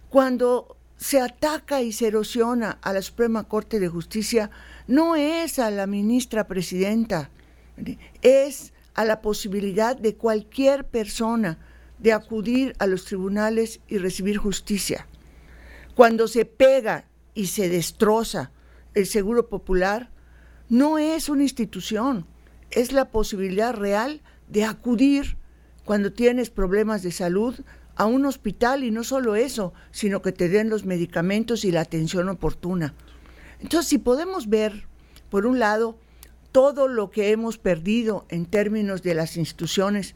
Cuando 0.10 0.78
se 0.98 1.20
ataca 1.20 1.82
y 1.82 1.94
se 1.94 2.08
erosiona 2.08 2.78
a 2.82 2.94
la 2.94 3.02
Suprema 3.02 3.46
Corte 3.46 3.80
de 3.80 3.88
Justicia, 3.88 4.52
no 4.88 5.16
es 5.16 5.58
a 5.58 5.72
la 5.72 5.88
ministra 5.88 6.48
presidenta, 6.48 7.32
es 8.22 8.74
a 8.94 9.06
la 9.06 9.22
posibilidad 9.22 9.96
de 9.96 10.16
cualquier 10.16 10.86
persona 10.86 11.58
de 11.98 12.14
acudir 12.14 12.76
a 12.80 12.88
los 12.88 13.06
tribunales 13.06 13.80
y 13.88 13.98
recibir 13.98 14.38
justicia. 14.38 15.08
Cuando 15.96 16.28
se 16.28 16.46
pega 16.46 17.06
y 17.34 17.48
se 17.48 17.70
destroza 17.70 18.52
el 18.94 19.06
Seguro 19.06 19.48
Popular, 19.50 20.10
no 20.70 20.98
es 20.98 21.30
una 21.30 21.44
institución, 21.44 22.26
es 22.72 22.92
la 22.92 23.10
posibilidad 23.10 23.74
real 23.74 24.22
de 24.48 24.66
acudir 24.66 25.38
cuando 25.86 26.14
tienes 26.14 26.50
problemas 26.50 27.04
de 27.04 27.12
salud 27.12 27.56
a 27.96 28.06
un 28.06 28.26
hospital 28.26 28.84
y 28.84 28.92
no 28.92 29.04
solo 29.04 29.36
eso, 29.36 29.74
sino 29.92 30.22
que 30.22 30.32
te 30.32 30.50
den 30.50 30.70
los 30.70 30.86
medicamentos 30.86 31.66
y 31.66 31.72
la 31.72 31.82
atención 31.82 32.30
oportuna. 32.30 32.94
Entonces, 33.60 33.90
si 33.90 33.98
podemos 33.98 34.50
ver, 34.50 34.88
por 35.30 35.46
un 35.46 35.60
lado, 35.60 35.98
todo 36.52 36.88
lo 36.88 37.12
que 37.12 37.32
hemos 37.32 37.58
perdido 37.58 38.26
en 38.30 38.46
términos 38.46 39.04
de 39.04 39.14
las 39.14 39.38
instituciones 39.38 40.16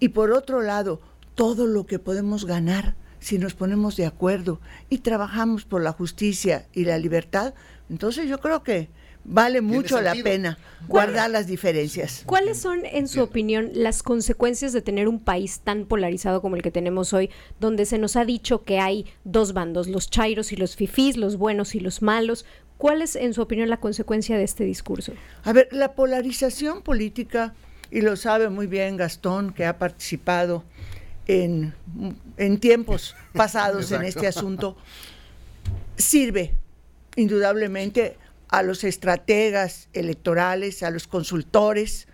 y 0.00 0.08
por 0.08 0.32
otro 0.32 0.60
lado, 0.60 1.00
todo 1.34 1.66
lo 1.66 1.86
que 1.86 1.98
podemos 1.98 2.44
ganar 2.44 2.94
si 3.22 3.38
nos 3.38 3.54
ponemos 3.54 3.96
de 3.96 4.04
acuerdo 4.04 4.60
y 4.90 4.98
trabajamos 4.98 5.64
por 5.64 5.80
la 5.80 5.92
justicia 5.92 6.66
y 6.72 6.84
la 6.84 6.98
libertad, 6.98 7.54
entonces 7.88 8.28
yo 8.28 8.38
creo 8.40 8.62
que 8.64 8.88
vale 9.24 9.60
mucho 9.60 10.00
la 10.00 10.14
pena 10.14 10.58
guardar 10.88 11.30
las 11.30 11.46
diferencias. 11.46 12.24
¿Cuáles 12.26 12.58
son, 12.58 12.84
en 12.84 13.06
su 13.06 13.22
opinión, 13.22 13.70
las 13.74 14.02
consecuencias 14.02 14.72
de 14.72 14.82
tener 14.82 15.06
un 15.06 15.20
país 15.20 15.60
tan 15.60 15.84
polarizado 15.84 16.42
como 16.42 16.56
el 16.56 16.62
que 16.62 16.72
tenemos 16.72 17.12
hoy, 17.12 17.30
donde 17.60 17.86
se 17.86 17.98
nos 17.98 18.16
ha 18.16 18.24
dicho 18.24 18.64
que 18.64 18.80
hay 18.80 19.06
dos 19.22 19.52
bandos, 19.52 19.86
los 19.86 20.10
chairos 20.10 20.50
y 20.52 20.56
los 20.56 20.74
fifís, 20.74 21.16
los 21.16 21.36
buenos 21.36 21.76
y 21.76 21.80
los 21.80 22.02
malos? 22.02 22.44
¿Cuál 22.76 23.02
es, 23.02 23.14
en 23.14 23.32
su 23.32 23.42
opinión, 23.42 23.70
la 23.70 23.76
consecuencia 23.76 24.36
de 24.36 24.42
este 24.42 24.64
discurso? 24.64 25.12
A 25.44 25.52
ver, 25.52 25.68
la 25.70 25.92
polarización 25.92 26.82
política, 26.82 27.54
y 27.92 28.00
lo 28.00 28.16
sabe 28.16 28.48
muy 28.48 28.66
bien 28.66 28.96
Gastón, 28.96 29.52
que 29.52 29.64
ha 29.64 29.78
participado 29.78 30.64
en, 31.26 31.74
en 32.36 32.58
tiempos 32.58 33.14
pasados 33.32 33.90
en 33.92 34.02
este 34.02 34.26
asunto, 34.26 34.76
sirve 35.96 36.54
indudablemente 37.16 38.16
a 38.48 38.62
los 38.62 38.84
estrategas 38.84 39.88
electorales, 39.92 40.82
a 40.82 40.90
los 40.90 41.06
consultores, 41.06 42.06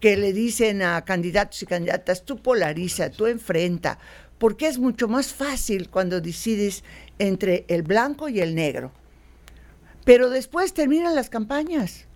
que 0.00 0.16
le 0.16 0.32
dicen 0.32 0.82
a 0.82 1.04
candidatos 1.04 1.62
y 1.62 1.66
candidatas, 1.66 2.24
tú 2.24 2.36
polariza, 2.36 3.10
tú 3.10 3.26
enfrenta, 3.26 3.98
porque 4.38 4.66
es 4.66 4.78
mucho 4.78 5.08
más 5.08 5.32
fácil 5.32 5.88
cuando 5.88 6.20
decides 6.20 6.84
entre 7.18 7.64
el 7.68 7.82
blanco 7.82 8.28
y 8.28 8.40
el 8.40 8.54
negro. 8.54 8.92
Pero 10.04 10.28
después 10.28 10.74
terminan 10.74 11.14
las 11.14 11.30
campañas. 11.30 12.06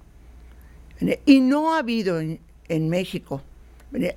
Y 1.24 1.40
no 1.40 1.74
ha 1.74 1.78
habido 1.78 2.20
en, 2.20 2.40
en 2.68 2.88
México 2.88 3.42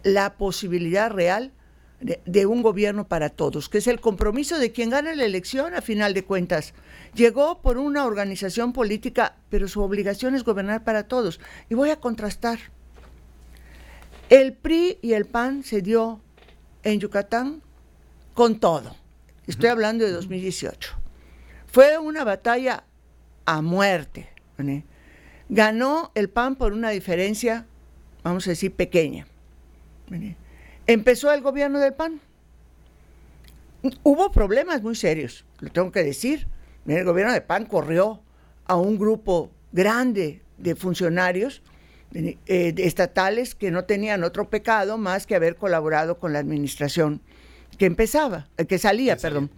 la 0.03 0.33
posibilidad 0.33 1.11
real 1.11 1.53
de, 2.01 2.45
un 2.45 2.61
gobierno 2.61 3.07
para 3.07 3.29
todos, 3.29 3.69
que 3.69 3.77
es 3.77 3.87
el 3.87 4.01
compromiso 4.01 4.57
de 4.57 4.71
quien 4.71 4.89
gana 4.89 5.13
la 5.15 5.25
elección 5.25 5.75
a 5.75 5.81
final 5.81 6.13
de 6.13 6.23
cuentas. 6.23 6.73
Llegó 7.13 7.61
por 7.61 7.77
una 7.77 8.05
organización 8.05 8.73
política, 8.73 9.35
pero 9.49 9.67
su 9.67 9.81
obligación 9.81 10.35
es 10.35 10.43
gobernar 10.43 10.83
para 10.83 11.07
todos. 11.07 11.39
Y 11.69 11.75
voy 11.75 11.89
a 11.91 11.99
contrastar. 11.99 12.59
El 14.29 14.53
PRI 14.53 14.97
y 15.01 15.13
el 15.13 15.25
PAN 15.25 15.63
se 15.63 15.81
dio 15.81 16.21
en 16.83 16.99
Yucatán 16.99 17.61
con 18.33 18.59
todo. 18.59 18.95
Estoy 19.45 19.69
hablando 19.69 20.05
de 20.05 20.11
2018. 20.11 20.93
Fue 21.67 21.97
una 21.97 22.23
batalla 22.23 22.83
a 23.45 23.61
muerte. 23.61 24.29
Ganó 25.49 26.11
el 26.15 26.29
PAN 26.29 26.55
por 26.55 26.73
una 26.73 26.89
diferencia, 26.91 27.65
vamos 28.23 28.47
a 28.47 28.51
decir, 28.51 28.73
pequeña 28.73 29.27
empezó 30.87 31.31
el 31.31 31.41
gobierno 31.41 31.79
del 31.79 31.93
PAN. 31.93 32.19
Hubo 34.03 34.31
problemas 34.31 34.81
muy 34.81 34.95
serios, 34.95 35.45
lo 35.59 35.69
tengo 35.71 35.91
que 35.91 36.03
decir. 36.03 36.47
El 36.85 37.05
gobierno 37.05 37.33
del 37.33 37.43
PAN 37.43 37.65
corrió 37.65 38.21
a 38.65 38.75
un 38.75 38.97
grupo 38.97 39.51
grande 39.71 40.41
de 40.57 40.75
funcionarios 40.75 41.61
eh, 42.13 42.37
estatales 42.77 43.55
que 43.55 43.71
no 43.71 43.85
tenían 43.85 44.23
otro 44.23 44.49
pecado 44.49 44.97
más 44.97 45.25
que 45.25 45.35
haber 45.35 45.55
colaborado 45.55 46.19
con 46.19 46.33
la 46.33 46.39
administración 46.39 47.21
que 47.77 47.85
empezaba, 47.85 48.47
eh, 48.57 48.65
que 48.65 48.77
salía, 48.77 49.17
perdón. 49.17 49.49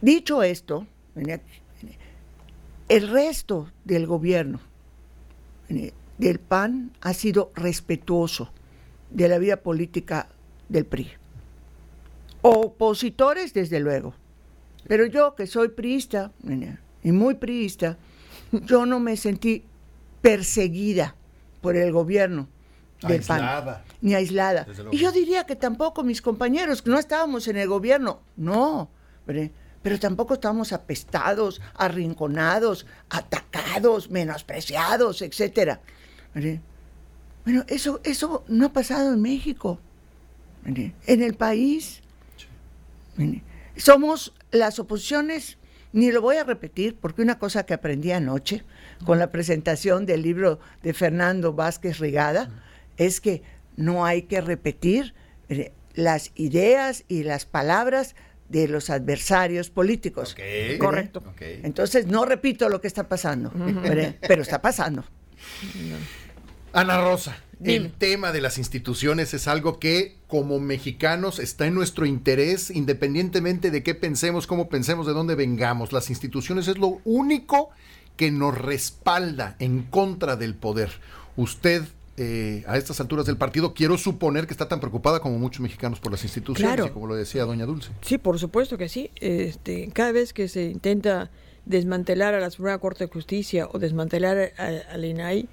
dicho 0.00 0.42
esto, 0.42 0.86
el 2.88 3.08
resto 3.08 3.70
del 3.84 4.06
gobierno 4.06 4.60
del 6.18 6.38
PAN 6.38 6.92
ha 7.00 7.12
sido 7.14 7.50
respetuoso 7.54 8.52
de 9.12 9.28
la 9.28 9.38
vida 9.38 9.56
política 9.56 10.28
del 10.68 10.86
PRI. 10.86 11.10
Opositores, 12.42 13.54
desde 13.54 13.78
luego. 13.80 14.14
Pero 14.88 15.06
yo, 15.06 15.34
que 15.34 15.46
soy 15.46 15.68
priista, 15.68 16.32
y 17.02 17.12
muy 17.12 17.34
priista, 17.34 17.96
yo 18.50 18.84
no 18.86 18.98
me 19.00 19.16
sentí 19.16 19.64
perseguida 20.20 21.14
por 21.60 21.76
el 21.76 21.92
gobierno 21.92 22.48
del 23.02 23.18
aislada. 23.18 23.64
PAN, 23.64 23.96
ni 24.00 24.14
aislada. 24.14 24.66
Y 24.90 24.98
yo 24.98 25.12
diría 25.12 25.44
que 25.44 25.56
tampoco 25.56 26.02
mis 26.02 26.22
compañeros, 26.22 26.82
que 26.82 26.90
no 26.90 26.98
estábamos 26.98 27.46
en 27.48 27.56
el 27.56 27.68
gobierno, 27.68 28.22
no, 28.36 28.90
pero 29.24 29.98
tampoco 29.98 30.34
estábamos 30.34 30.72
apestados, 30.72 31.60
arrinconados, 31.74 32.86
atacados, 33.10 34.10
menospreciados, 34.10 35.22
etcétera. 35.22 35.80
Bueno, 37.44 37.64
eso, 37.68 38.00
eso 38.04 38.44
no 38.48 38.66
ha 38.66 38.72
pasado 38.72 39.12
en 39.14 39.20
México, 39.20 39.80
en 40.64 41.22
el 41.22 41.34
país. 41.34 42.02
Somos 43.76 44.32
las 44.50 44.78
oposiciones, 44.78 45.58
ni 45.92 46.12
lo 46.12 46.22
voy 46.22 46.36
a 46.36 46.44
repetir, 46.44 46.96
porque 47.00 47.22
una 47.22 47.38
cosa 47.38 47.64
que 47.66 47.74
aprendí 47.74 48.12
anoche 48.12 48.62
con 49.04 49.18
la 49.18 49.30
presentación 49.30 50.06
del 50.06 50.22
libro 50.22 50.60
de 50.82 50.94
Fernando 50.94 51.52
Vázquez 51.52 51.98
Rigada 51.98 52.50
es 52.96 53.20
que 53.20 53.42
no 53.76 54.04
hay 54.04 54.22
que 54.22 54.40
repetir 54.40 55.14
las 55.94 56.30
ideas 56.36 57.04
y 57.08 57.24
las 57.24 57.44
palabras 57.44 58.14
de 58.48 58.68
los 58.68 58.90
adversarios 58.90 59.70
políticos. 59.70 60.36
Correcto. 60.78 61.22
Entonces, 61.40 62.06
no 62.06 62.24
repito 62.24 62.68
lo 62.68 62.80
que 62.80 62.86
está 62.86 63.08
pasando, 63.08 63.52
pero 64.20 64.42
está 64.42 64.62
pasando. 64.62 65.04
Ana 66.72 67.00
Rosa, 67.00 67.36
el 67.62 67.92
tema 67.92 68.32
de 68.32 68.40
las 68.40 68.58
instituciones 68.58 69.34
es 69.34 69.46
algo 69.46 69.78
que 69.78 70.16
como 70.26 70.58
mexicanos 70.58 71.38
está 71.38 71.66
en 71.66 71.74
nuestro 71.74 72.06
interés, 72.06 72.70
independientemente 72.70 73.70
de 73.70 73.82
qué 73.82 73.94
pensemos, 73.94 74.46
cómo 74.46 74.68
pensemos, 74.68 75.06
de 75.06 75.12
dónde 75.12 75.34
vengamos. 75.34 75.92
Las 75.92 76.10
instituciones 76.10 76.68
es 76.68 76.78
lo 76.78 77.00
único 77.04 77.70
que 78.16 78.30
nos 78.30 78.56
respalda 78.56 79.56
en 79.58 79.82
contra 79.82 80.36
del 80.36 80.54
poder. 80.54 80.90
Usted 81.36 81.82
eh, 82.16 82.62
a 82.66 82.76
estas 82.76 83.00
alturas 83.00 83.26
del 83.26 83.36
partido, 83.36 83.74
quiero 83.74 83.96
suponer 83.96 84.46
que 84.46 84.52
está 84.52 84.68
tan 84.68 84.80
preocupada 84.80 85.20
como 85.20 85.38
muchos 85.38 85.60
mexicanos 85.60 85.98
por 85.98 86.12
las 86.12 86.22
instituciones, 86.24 86.90
como 86.90 87.06
lo 87.06 87.14
decía 87.14 87.44
doña 87.44 87.64
Dulce. 87.64 87.90
Sí, 88.02 88.18
por 88.18 88.38
supuesto 88.38 88.76
que 88.76 88.88
sí. 88.88 89.10
Este, 89.16 89.90
cada 89.92 90.12
vez 90.12 90.32
que 90.32 90.48
se 90.48 90.64
intenta 90.64 91.30
desmantelar 91.64 92.34
a 92.34 92.40
la 92.40 92.50
Suprema 92.50 92.78
Corte 92.78 93.04
de 93.04 93.12
Justicia 93.12 93.68
o 93.72 93.78
desmantelar 93.78 94.52
al 94.58 95.04
INAI, 95.04 95.48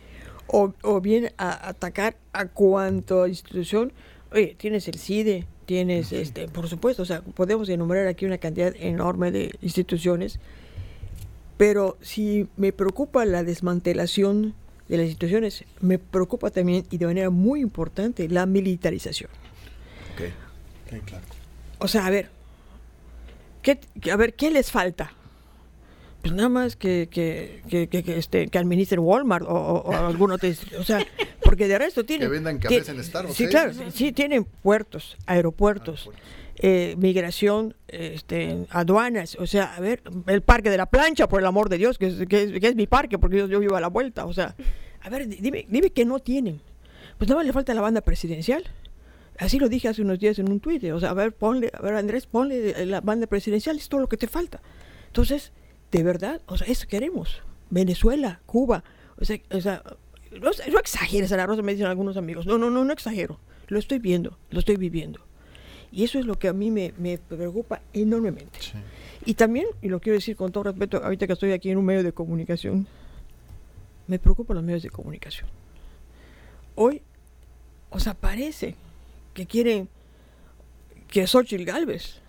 o, 0.51 1.01
bien 1.01 1.31
a 1.37 1.69
atacar 1.69 2.17
a 2.33 2.45
cuanto 2.45 3.27
institución. 3.27 3.93
Oye, 4.31 4.55
tienes 4.57 4.87
el 4.87 4.95
CIDE, 4.99 5.45
tienes, 5.65 6.11
este, 6.11 6.47
por 6.47 6.67
supuesto, 6.67 7.03
o 7.03 7.05
sea, 7.05 7.21
podemos 7.21 7.69
enumerar 7.69 8.07
aquí 8.07 8.25
una 8.25 8.37
cantidad 8.37 8.73
enorme 8.75 9.31
de 9.31 9.51
instituciones, 9.61 10.39
pero 11.57 11.97
si 12.01 12.47
me 12.57 12.71
preocupa 12.71 13.25
la 13.25 13.43
desmantelación 13.43 14.55
de 14.87 14.97
las 14.97 15.05
instituciones, 15.05 15.65
me 15.81 15.99
preocupa 15.99 16.49
también, 16.49 16.85
y 16.89 16.97
de 16.97 17.05
manera 17.05 17.29
muy 17.29 17.61
importante, 17.61 18.27
la 18.27 18.45
militarización. 18.45 19.29
Ok, 20.13 21.03
claro. 21.05 21.25
O 21.79 21.87
sea, 21.87 22.05
a 22.05 22.09
ver, 22.09 22.29
¿qué, 23.61 23.79
a 24.11 24.15
ver, 24.15 24.33
¿qué 24.33 24.49
les 24.51 24.71
falta? 24.71 25.13
Pues 26.21 26.33
nada 26.33 26.49
más 26.49 26.75
que, 26.75 27.07
que, 27.09 27.61
que, 27.69 27.87
que, 27.87 28.17
este, 28.17 28.47
que 28.47 28.57
administren 28.57 28.99
Walmart 28.99 29.45
o, 29.47 29.53
o, 29.53 29.93
algún 29.93 30.31
otro. 30.31 30.49
O 30.77 30.83
sea, 30.83 31.05
porque 31.43 31.67
de 31.67 31.77
resto 31.77 32.03
tienen. 32.03 32.27
Que 32.27 32.31
vendan 32.31 32.57
cafés 32.59 32.89
en 32.89 33.03
Starbucks. 33.03 33.37
Sí, 33.37 33.47
claro, 33.47 33.71
sí, 33.93 34.11
tienen 34.11 34.43
puertos, 34.43 35.17
aeropuertos. 35.25 36.09
Eh, 36.61 36.95
migración, 36.97 37.73
este, 37.87 38.65
aduanas, 38.69 39.37
o 39.39 39.47
sea, 39.47 39.75
a 39.75 39.79
ver, 39.79 40.01
el 40.27 40.41
parque 40.41 40.69
de 40.69 40.75
la 40.75 40.87
plancha, 40.87 41.29
por 41.29 41.39
el 41.39 41.45
amor 41.45 41.69
de 41.69 41.77
Dios, 41.77 41.97
que 41.97 42.07
es, 42.07 42.27
que 42.27 42.67
es, 42.67 42.75
mi 42.75 42.85
parque, 42.85 43.17
porque 43.17 43.37
yo, 43.37 43.47
yo, 43.47 43.61
vivo 43.61 43.77
a 43.77 43.79
la 43.79 43.87
vuelta, 43.87 44.25
o 44.25 44.33
sea, 44.33 44.55
a 44.99 45.09
ver, 45.09 45.29
dime, 45.29 45.65
dime 45.69 45.91
que 45.91 46.03
no 46.03 46.19
tienen. 46.19 46.59
Pues 47.17 47.29
nada 47.29 47.39
más 47.39 47.47
le 47.47 47.53
falta 47.53 47.73
la 47.73 47.79
banda 47.79 48.01
presidencial. 48.01 48.65
Así 49.37 49.57
lo 49.57 49.69
dije 49.69 49.87
hace 49.87 50.01
unos 50.01 50.19
días 50.19 50.37
en 50.37 50.51
un 50.51 50.59
tuit, 50.59 50.83
o 50.91 50.99
sea, 50.99 51.11
a 51.11 51.13
ver, 51.13 51.31
ponle, 51.31 51.71
a 51.73 51.81
ver, 51.81 51.93
Andrés, 51.95 52.25
ponle 52.27 52.85
la 52.85 52.99
banda 52.99 53.25
presidencial, 53.25 53.77
es 53.77 53.87
todo 53.87 54.01
lo 54.01 54.09
que 54.09 54.17
te 54.17 54.27
falta. 54.27 54.61
Entonces, 55.07 55.53
de 55.91 56.03
verdad, 56.03 56.41
o 56.45 56.57
sea, 56.57 56.67
eso 56.67 56.87
queremos. 56.87 57.41
Venezuela, 57.69 58.41
Cuba, 58.45 58.83
o 59.17 59.25
sea, 59.25 59.39
o 59.51 59.61
sea 59.61 59.83
no, 60.31 60.51
no 60.71 60.79
exageres, 60.79 61.31
Ana 61.31 61.45
Rosa, 61.45 61.61
me 61.61 61.71
dicen 61.71 61.87
algunos 61.87 62.17
amigos. 62.17 62.45
No, 62.45 62.57
no, 62.57 62.69
no, 62.69 62.83
no 62.83 62.93
exagero. 62.93 63.39
Lo 63.67 63.79
estoy 63.79 63.99
viendo, 63.99 64.37
lo 64.51 64.59
estoy 64.59 64.77
viviendo. 64.77 65.21
Y 65.91 66.03
eso 66.03 66.19
es 66.19 66.25
lo 66.25 66.37
que 66.37 66.47
a 66.47 66.53
mí 66.53 66.69
me, 66.69 66.93
me 66.97 67.17
preocupa 67.17 67.81
enormemente. 67.93 68.59
Y 69.25 69.33
también, 69.33 69.65
y 69.81 69.89
lo 69.89 69.99
quiero 69.99 70.15
decir 70.15 70.35
con 70.35 70.51
todo 70.51 70.65
respeto, 70.65 71.03
ahorita 71.03 71.25
que 71.25 71.33
estoy 71.33 71.51
aquí 71.51 71.71
en 71.71 71.77
un 71.77 71.85
medio 71.85 72.03
de 72.03 72.13
comunicación, 72.13 72.87
me 74.07 74.19
preocupan 74.19 74.55
los 74.55 74.63
medios 74.63 74.83
de 74.83 74.89
comunicación. 74.89 75.49
Hoy, 76.75 77.01
o 77.89 77.99
sea, 77.99 78.13
parece 78.13 78.75
que 79.33 79.47
quieren 79.47 79.89
que 81.07 81.25
Xochitl 81.25 81.65
Galvez 81.65 82.21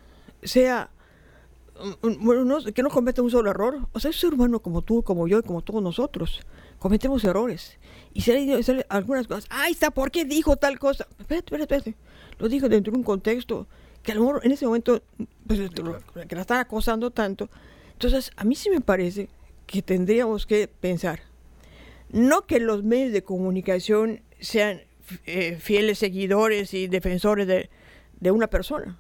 sea 0.43 0.91
bueno, 2.03 2.59
que 2.75 2.83
no 2.83 2.91
cometa 2.91 3.23
un 3.23 3.31
solo 3.31 3.51
error. 3.51 3.89
O 3.93 4.01
sea, 4.01 4.11
un 4.11 4.15
ser 4.15 4.35
humano 4.35 4.61
como 4.61 4.83
tú, 4.83 5.03
como 5.03 5.27
yo 5.29 5.39
y 5.39 5.43
como 5.43 5.63
todos 5.63 5.83
nosotros. 5.83 6.41
cometemos 6.79 7.25
errores. 7.25 7.79
Y 8.13 8.23
salen 8.23 8.85
algunas 8.89 9.27
cosas. 9.27 9.47
Ahí 9.51 9.73
está, 9.73 9.91
¿por 9.91 10.11
qué 10.11 10.25
dijo 10.25 10.57
tal 10.57 10.79
cosa? 10.79 11.07
Espérate, 11.19 11.55
espérate, 11.55 11.77
espérate. 11.77 11.95
Lo 12.39 12.49
dijo 12.49 12.69
dentro 12.69 12.93
de 12.93 12.99
un 12.99 13.05
contexto 13.05 13.67
que 14.03 14.13
a 14.13 14.15
lo 14.15 14.23
mejor 14.23 14.41
en 14.45 14.53
ese 14.53 14.67
momento, 14.67 15.03
pues, 15.47 15.61
que 16.29 16.35
la 16.35 16.41
están 16.41 16.59
acosando 16.59 17.11
tanto. 17.11 17.49
Entonces, 17.93 18.33
a 18.37 18.45
mí 18.45 18.55
sí 18.55 18.71
me 18.71 18.81
parece 18.81 19.29
que 19.67 19.83
tendríamos 19.83 20.47
que 20.47 20.69
pensar, 20.69 21.21
no 22.11 22.47
que 22.47 22.59
los 22.59 22.83
medios 22.83 23.13
de 23.13 23.23
comunicación 23.23 24.23
sean 24.41 24.81
eh, 25.27 25.59
fieles 25.61 25.99
seguidores 25.99 26.75
y 26.75 26.89
defensores 26.89 27.47
de, 27.47 27.71
de 28.19 28.31
una 28.31 28.49
persona, 28.49 28.99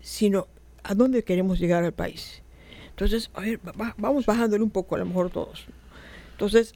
sino 0.00 0.48
a 0.84 0.94
dónde 0.94 1.24
queremos 1.24 1.58
llegar 1.58 1.82
al 1.82 1.92
país. 1.92 2.42
Entonces, 2.90 3.30
a 3.34 3.40
ver, 3.40 3.58
vamos 3.96 4.24
bajándole 4.24 4.62
un 4.62 4.70
poco 4.70 4.94
a 4.94 4.98
lo 4.98 5.06
mejor 5.06 5.30
todos. 5.30 5.66
Entonces, 6.32 6.74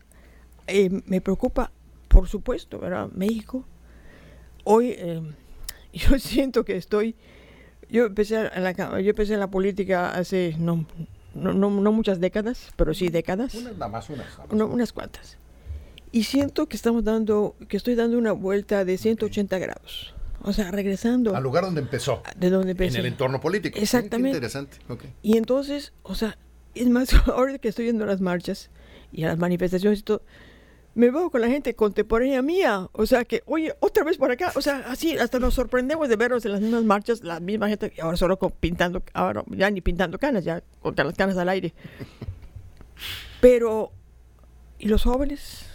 eh, 0.66 0.90
me 1.06 1.20
preocupa, 1.20 1.70
por 2.08 2.28
supuesto, 2.28 2.80
¿verdad? 2.80 3.08
México. 3.12 3.64
Hoy 4.64 4.94
eh, 4.98 5.22
yo 5.92 6.18
siento 6.18 6.64
que 6.64 6.76
estoy, 6.76 7.14
yo 7.88 8.06
empecé, 8.06 8.50
en 8.52 8.64
la, 8.64 8.72
yo 8.72 9.10
empecé 9.10 9.34
en 9.34 9.40
la 9.40 9.50
política 9.50 10.10
hace 10.10 10.56
no, 10.58 10.86
no, 11.34 11.52
no, 11.52 11.92
muchas 11.92 12.18
décadas, 12.18 12.72
pero 12.76 12.94
sí 12.94 13.08
décadas. 13.08 13.54
Unas 13.54 13.74
nada 13.74 13.88
más, 13.88 14.10
unas. 14.10 14.26
unas 14.50 14.92
cuantas. 14.92 15.38
Y 16.10 16.24
siento 16.24 16.66
que 16.66 16.76
estamos 16.76 17.04
dando, 17.04 17.54
que 17.68 17.76
estoy 17.76 17.94
dando 17.94 18.18
una 18.18 18.32
vuelta 18.32 18.84
de 18.84 18.96
180 18.96 19.58
grados. 19.58 20.14
O 20.42 20.52
sea, 20.52 20.70
regresando. 20.70 21.34
Al 21.34 21.42
lugar 21.42 21.64
donde 21.64 21.80
empezó. 21.80 22.22
De 22.36 22.50
donde 22.50 22.72
empezó. 22.72 22.94
En 22.96 23.00
el 23.00 23.12
entorno 23.12 23.40
político. 23.40 23.78
Exactamente. 23.78 24.36
interesante. 24.36 24.78
Y 25.22 25.36
entonces, 25.36 25.92
o 26.02 26.14
sea, 26.14 26.38
es 26.74 26.88
más, 26.88 27.12
ahora 27.26 27.58
que 27.58 27.68
estoy 27.68 27.84
viendo 27.84 28.06
las 28.06 28.20
marchas 28.20 28.70
y 29.12 29.24
a 29.24 29.28
las 29.28 29.38
manifestaciones 29.38 30.00
y 30.00 30.02
todo, 30.02 30.22
me 30.94 31.10
veo 31.10 31.30
con 31.30 31.40
la 31.40 31.48
gente 31.48 31.74
contemporánea 31.74 32.42
mía. 32.42 32.88
O 32.92 33.06
sea, 33.06 33.24
que, 33.24 33.42
oye, 33.46 33.74
otra 33.80 34.04
vez 34.04 34.16
por 34.16 34.30
acá. 34.30 34.52
O 34.56 34.62
sea, 34.62 34.84
así, 34.88 35.16
hasta 35.16 35.38
nos 35.38 35.54
sorprendemos 35.54 36.08
de 36.08 36.16
vernos 36.16 36.44
en 36.44 36.52
las 36.52 36.60
mismas 36.60 36.84
marchas, 36.84 37.22
la 37.22 37.40
misma 37.40 37.68
gente, 37.68 37.92
ahora 38.00 38.16
solo 38.16 38.36
pintando, 38.36 39.02
ahora 39.12 39.44
ya 39.48 39.70
ni 39.70 39.80
pintando 39.80 40.18
canas, 40.18 40.44
ya 40.44 40.62
con 40.80 40.94
las 40.96 41.14
canas 41.14 41.36
al 41.36 41.48
aire. 41.48 41.74
Pero, 43.40 43.92
¿y 44.78 44.88
los 44.88 45.04
jóvenes? 45.04 45.66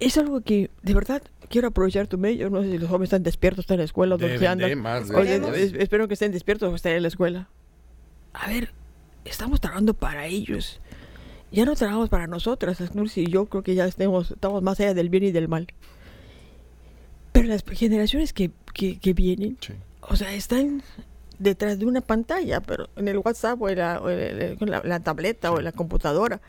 Es 0.00 0.18
algo 0.18 0.40
que, 0.40 0.70
de 0.82 0.94
verdad, 0.94 1.22
quiero 1.48 1.68
aprovechar 1.68 2.06
tu 2.08 2.18
medio. 2.18 2.50
No 2.50 2.62
sé 2.62 2.72
si 2.72 2.78
los 2.78 2.88
jóvenes 2.88 3.08
están 3.08 3.22
despiertos, 3.22 3.64
están 3.64 3.76
en 3.76 3.80
la 3.80 3.84
escuela, 3.84 4.16
donde 4.16 4.38
se 4.38 4.46
andan. 4.46 4.70
espero 5.78 6.08
que 6.08 6.14
estén 6.14 6.32
despiertos 6.32 6.72
o 6.72 6.74
estén 6.74 6.96
en 6.96 7.02
la 7.02 7.08
escuela. 7.08 7.48
A 8.32 8.48
ver, 8.48 8.72
estamos 9.24 9.60
trabajando 9.60 9.94
para 9.94 10.26
ellos 10.26 10.80
ya 11.52 11.64
no 11.64 11.74
trabajamos 11.74 12.08
para 12.08 12.26
nosotras, 12.26 12.78
y 13.16 13.26
yo 13.30 13.46
creo 13.46 13.62
que 13.62 13.74
ya 13.74 13.86
estamos, 13.86 14.30
estamos 14.30 14.62
más 14.62 14.78
allá 14.80 14.94
del 14.94 15.08
bien 15.08 15.24
y 15.24 15.32
del 15.32 15.48
mal. 15.48 15.66
Pero 17.32 17.48
las 17.48 17.64
generaciones 17.64 18.32
que, 18.32 18.50
que, 18.72 19.12
vienen, 19.12 19.58
o 20.00 20.16
sea, 20.16 20.32
están 20.32 20.82
detrás 21.38 21.78
de 21.78 21.86
una 21.86 22.00
pantalla, 22.00 22.60
pero 22.60 22.88
en 22.96 23.08
el 23.08 23.18
WhatsApp 23.18 23.60
o 23.60 23.68
en 23.68 23.78
la, 23.78 25.00
tableta 25.00 25.52
o 25.52 25.58
en 25.58 25.64
la 25.64 25.72
computadora, 25.72 26.40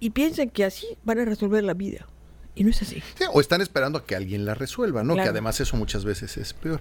y 0.00 0.10
piensan 0.10 0.50
que 0.50 0.64
así 0.64 0.86
van 1.04 1.20
a 1.20 1.24
resolver 1.24 1.62
la 1.62 1.74
vida. 1.74 2.06
Y 2.54 2.64
no 2.64 2.70
es 2.70 2.82
así. 2.82 3.02
o 3.32 3.40
están 3.40 3.60
esperando 3.60 3.98
a 3.98 4.04
que 4.04 4.14
alguien 4.14 4.44
la 4.44 4.54
resuelva, 4.54 5.02
¿no? 5.02 5.14
Que 5.14 5.22
además 5.22 5.60
eso 5.60 5.76
muchas 5.76 6.04
veces 6.04 6.36
es 6.36 6.52
peor. 6.52 6.80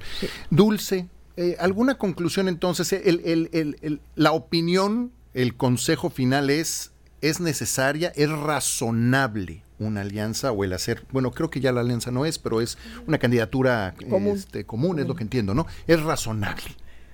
Dulce, 0.49 1.07
eh, 1.37 1.55
¿alguna 1.59 1.95
conclusión 1.95 2.47
entonces? 2.47 2.93
el, 2.93 4.01
la 4.15 4.31
opinión, 4.31 5.11
el 5.33 5.55
consejo 5.55 6.09
final 6.09 6.49
es 6.49 6.93
es 7.23 7.39
necesaria, 7.39 8.11
es 8.17 8.29
razonable 8.29 9.63
una 9.79 10.01
alianza 10.01 10.51
o 10.51 10.65
el 10.65 10.73
hacer, 10.73 11.05
bueno, 11.11 11.31
creo 11.31 11.49
que 11.49 11.61
ya 11.61 11.71
la 11.71 11.79
alianza 11.79 12.11
no 12.11 12.25
es, 12.25 12.37
pero 12.37 12.59
es 12.59 12.77
una 13.07 13.17
candidatura 13.17 13.95
común, 14.09 14.37
este, 14.37 14.65
común, 14.65 14.99
es 14.99 15.07
lo 15.07 15.15
que 15.15 15.23
entiendo, 15.23 15.53
¿no? 15.53 15.65
Es 15.87 16.03
razonable. 16.03 16.65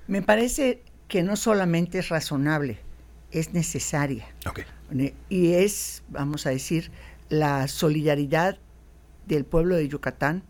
Me 0.07 0.23
parece 0.23 0.81
que 1.07 1.21
no 1.21 1.36
solamente 1.36 1.99
es 1.99 2.10
razonable, 2.10 2.79
es 3.31 3.53
necesaria. 3.53 4.27
Y 5.29 5.53
es, 5.53 6.01
vamos 6.10 6.47
a 6.47 6.49
decir, 6.49 6.89
la 7.29 7.67
solidaridad 7.67 8.57
del 9.27 9.45
pueblo 9.45 9.75
de 9.75 9.87
Yucatán 9.87 10.43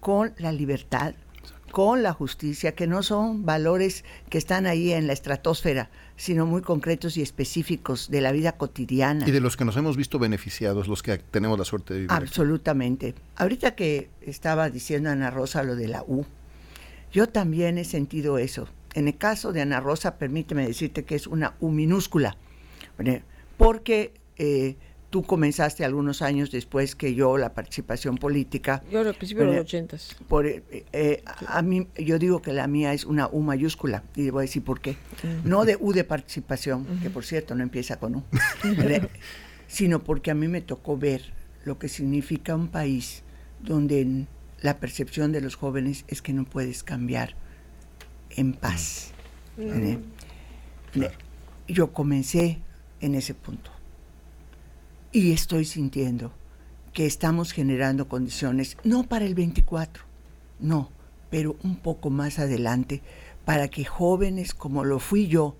con 0.00 0.32
la 0.38 0.52
libertad, 0.52 1.14
con 1.70 2.02
la 2.02 2.12
justicia, 2.12 2.72
que 2.72 2.86
no 2.86 3.02
son 3.02 3.44
valores 3.44 4.04
que 4.30 4.38
están 4.38 4.66
ahí 4.66 4.92
en 4.92 5.06
la 5.06 5.12
estratosfera, 5.12 5.90
sino 6.16 6.46
muy 6.46 6.62
concretos 6.62 7.16
y 7.16 7.22
específicos 7.22 8.10
de 8.10 8.20
la 8.20 8.32
vida 8.32 8.52
cotidiana. 8.52 9.28
Y 9.28 9.30
de 9.30 9.40
los 9.40 9.56
que 9.56 9.64
nos 9.64 9.76
hemos 9.76 9.96
visto 9.96 10.18
beneficiados, 10.18 10.88
los 10.88 11.02
que 11.02 11.18
tenemos 11.18 11.58
la 11.58 11.64
suerte 11.64 11.94
de 11.94 12.00
vivir. 12.00 12.12
Absolutamente. 12.12 13.14
Ahorita 13.36 13.74
que 13.74 14.08
estaba 14.22 14.70
diciendo 14.70 15.10
Ana 15.10 15.30
Rosa 15.30 15.62
lo 15.62 15.76
de 15.76 15.88
la 15.88 16.02
U, 16.06 16.24
yo 17.12 17.28
también 17.28 17.78
he 17.78 17.84
sentido 17.84 18.38
eso. 18.38 18.68
En 18.94 19.08
el 19.08 19.16
caso 19.16 19.52
de 19.52 19.60
Ana 19.60 19.80
Rosa, 19.80 20.16
permíteme 20.16 20.66
decirte 20.66 21.04
que 21.04 21.14
es 21.14 21.26
una 21.26 21.54
U 21.60 21.70
minúscula, 21.70 22.36
porque 23.56 24.14
eh, 24.36 24.76
tú 25.10 25.22
comenzaste 25.22 25.84
algunos 25.84 26.22
años 26.22 26.50
después 26.50 26.94
que 26.94 27.14
yo 27.14 27.38
la 27.38 27.54
participación 27.54 28.18
política. 28.18 28.82
Yo 28.90 29.00
al 29.00 29.14
principio 29.14 29.44
de 29.46 29.52
los 29.52 29.60
ochentas. 29.62 30.16
Por, 30.28 30.46
eh, 30.46 30.62
eh, 30.92 31.22
a 31.46 31.62
mí, 31.62 31.88
yo 31.96 32.18
digo 32.18 32.42
que 32.42 32.52
la 32.52 32.66
mía 32.66 32.92
es 32.92 33.04
una 33.04 33.28
U 33.28 33.40
mayúscula 33.40 34.04
y 34.14 34.24
le 34.24 34.30
voy 34.30 34.40
a 34.40 34.42
decir 34.42 34.62
por 34.62 34.80
qué. 34.80 34.96
No 35.44 35.64
de 35.64 35.76
U 35.80 35.92
de 35.92 36.04
participación, 36.04 36.86
que 37.02 37.10
por 37.10 37.24
cierto 37.24 37.54
no 37.54 37.62
empieza 37.62 37.98
con 37.98 38.16
U, 38.16 38.22
sino 39.66 40.04
porque 40.04 40.30
a 40.30 40.34
mí 40.34 40.48
me 40.48 40.60
tocó 40.60 40.96
ver 40.96 41.32
lo 41.64 41.78
que 41.78 41.88
significa 41.88 42.54
un 42.54 42.68
país 42.68 43.22
donde 43.60 44.26
la 44.60 44.78
percepción 44.78 45.32
de 45.32 45.40
los 45.40 45.56
jóvenes 45.56 46.04
es 46.08 46.22
que 46.22 46.32
no 46.32 46.44
puedes 46.44 46.82
cambiar 46.82 47.34
en 48.30 48.52
paz. 48.52 49.12
Yo 51.66 51.92
comencé 51.92 52.58
en 53.00 53.14
ese 53.14 53.34
punto 53.34 53.77
y 55.12 55.32
estoy 55.32 55.64
sintiendo 55.64 56.32
que 56.92 57.06
estamos 57.06 57.52
generando 57.52 58.08
condiciones, 58.08 58.76
no 58.84 59.04
para 59.04 59.24
el 59.24 59.34
24, 59.34 60.04
no, 60.60 60.90
pero 61.30 61.56
un 61.62 61.76
poco 61.76 62.10
más 62.10 62.38
adelante, 62.38 63.02
para 63.44 63.68
que 63.68 63.84
jóvenes 63.84 64.54
como 64.54 64.84
lo 64.84 64.98
fui 64.98 65.28
yo 65.28 65.56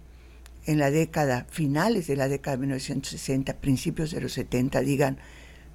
en 0.67 0.79
la 0.79 0.91
década, 0.91 1.47
finales 1.49 2.07
de 2.07 2.17
la 2.17 2.29
década 2.29 2.57
de 2.57 2.63
1960, 2.63 3.57
principios 3.57 4.11
de 4.11 4.21
los 4.21 4.33
70, 4.33 4.81
digan, 4.81 5.19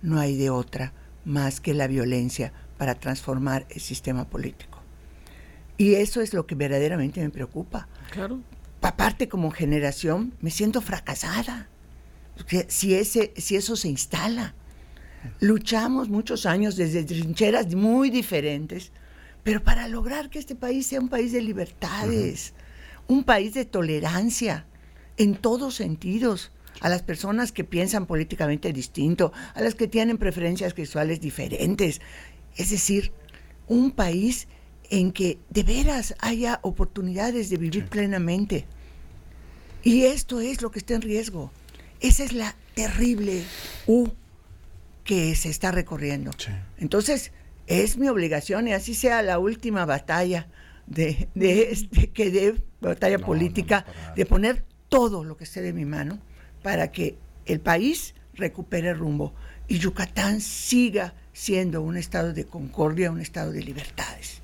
no 0.01 0.19
hay 0.19 0.35
de 0.37 0.49
otra 0.49 0.93
más 1.25 1.61
que 1.61 1.73
la 1.73 1.87
violencia 1.87 2.53
para 2.77 2.95
transformar 2.95 3.65
el 3.69 3.81
sistema 3.81 4.25
político. 4.29 4.79
Y 5.77 5.95
eso 5.95 6.21
es 6.21 6.33
lo 6.33 6.45
que 6.45 6.55
verdaderamente 6.55 7.21
me 7.21 7.29
preocupa. 7.29 7.87
Claro. 8.11 8.39
Aparte, 8.81 9.27
como 9.27 9.49
generación, 9.49 10.33
me 10.41 10.51
siento 10.51 10.81
fracasada 10.81 11.69
si, 12.67 12.95
ese, 12.95 13.33
si 13.37 13.55
eso 13.55 13.75
se 13.75 13.89
instala. 13.89 14.55
Luchamos 15.39 16.09
muchos 16.09 16.45
años 16.45 16.75
desde 16.75 17.03
trincheras 17.03 17.73
muy 17.73 18.09
diferentes, 18.09 18.91
pero 19.43 19.63
para 19.63 19.87
lograr 19.87 20.29
que 20.29 20.39
este 20.39 20.55
país 20.55 20.87
sea 20.87 20.99
un 20.99 21.09
país 21.09 21.31
de 21.31 21.41
libertades, 21.41 22.53
un 23.07 23.23
país 23.23 23.53
de 23.53 23.65
tolerancia, 23.65 24.65
en 25.17 25.35
todos 25.35 25.75
sentidos, 25.75 26.51
a 26.81 26.89
las 26.89 27.03
personas 27.03 27.51
que 27.51 27.63
piensan 27.63 28.05
políticamente 28.05 28.73
distinto, 28.73 29.31
a 29.53 29.61
las 29.61 29.75
que 29.75 29.87
tienen 29.87 30.17
preferencias 30.17 30.73
sexuales 30.73 31.21
diferentes. 31.21 32.01
Es 32.57 32.71
decir, 32.71 33.11
un 33.67 33.91
país 33.91 34.47
en 34.89 35.11
que 35.11 35.39
de 35.49 35.63
veras 35.63 36.15
haya 36.19 36.59
oportunidades 36.63 37.49
de 37.49 37.57
vivir 37.57 37.85
plenamente. 37.85 38.65
Y 39.83 40.03
esto 40.05 40.39
es 40.39 40.61
lo 40.61 40.71
que 40.71 40.79
está 40.79 40.95
en 40.95 41.01
riesgo. 41.01 41.51
Esa 42.03 42.25
es 42.25 42.33
la 42.33 42.53
terrible 42.75 43.43
U 43.87 44.09
que 45.05 45.35
se 45.35 45.49
está 45.49 45.71
recorriendo. 45.71 46.31
Entonces, 46.77 47.31
es 47.65 47.97
mi 47.97 48.09
obligación, 48.09 48.67
y 48.67 48.73
así 48.73 48.93
sea 48.93 49.21
la 49.21 49.39
última 49.39 49.85
batalla 49.85 50.47
de, 50.85 51.29
este, 51.71 52.09
que 52.09 52.29
de 52.29 52.61
batalla 52.81 53.19
política, 53.19 53.85
de 54.17 54.25
poner 54.25 54.63
todo 54.89 55.23
lo 55.23 55.37
que 55.37 55.45
esté 55.45 55.61
de 55.61 55.71
mi 55.71 55.85
mano 55.85 56.19
para 56.61 56.91
que 56.91 57.17
el 57.45 57.61
país 57.61 58.15
recupere 58.33 58.93
rumbo 58.93 59.33
y 59.69 59.79
Yucatán 59.79 60.41
siga 60.41 61.13
siendo 61.31 61.81
un 61.81 61.95
estado 61.95 62.33
de 62.33 62.45
concordia, 62.45 63.11
un 63.11 63.21
estado 63.21 63.53
de 63.53 63.63
libertades. 63.63 64.41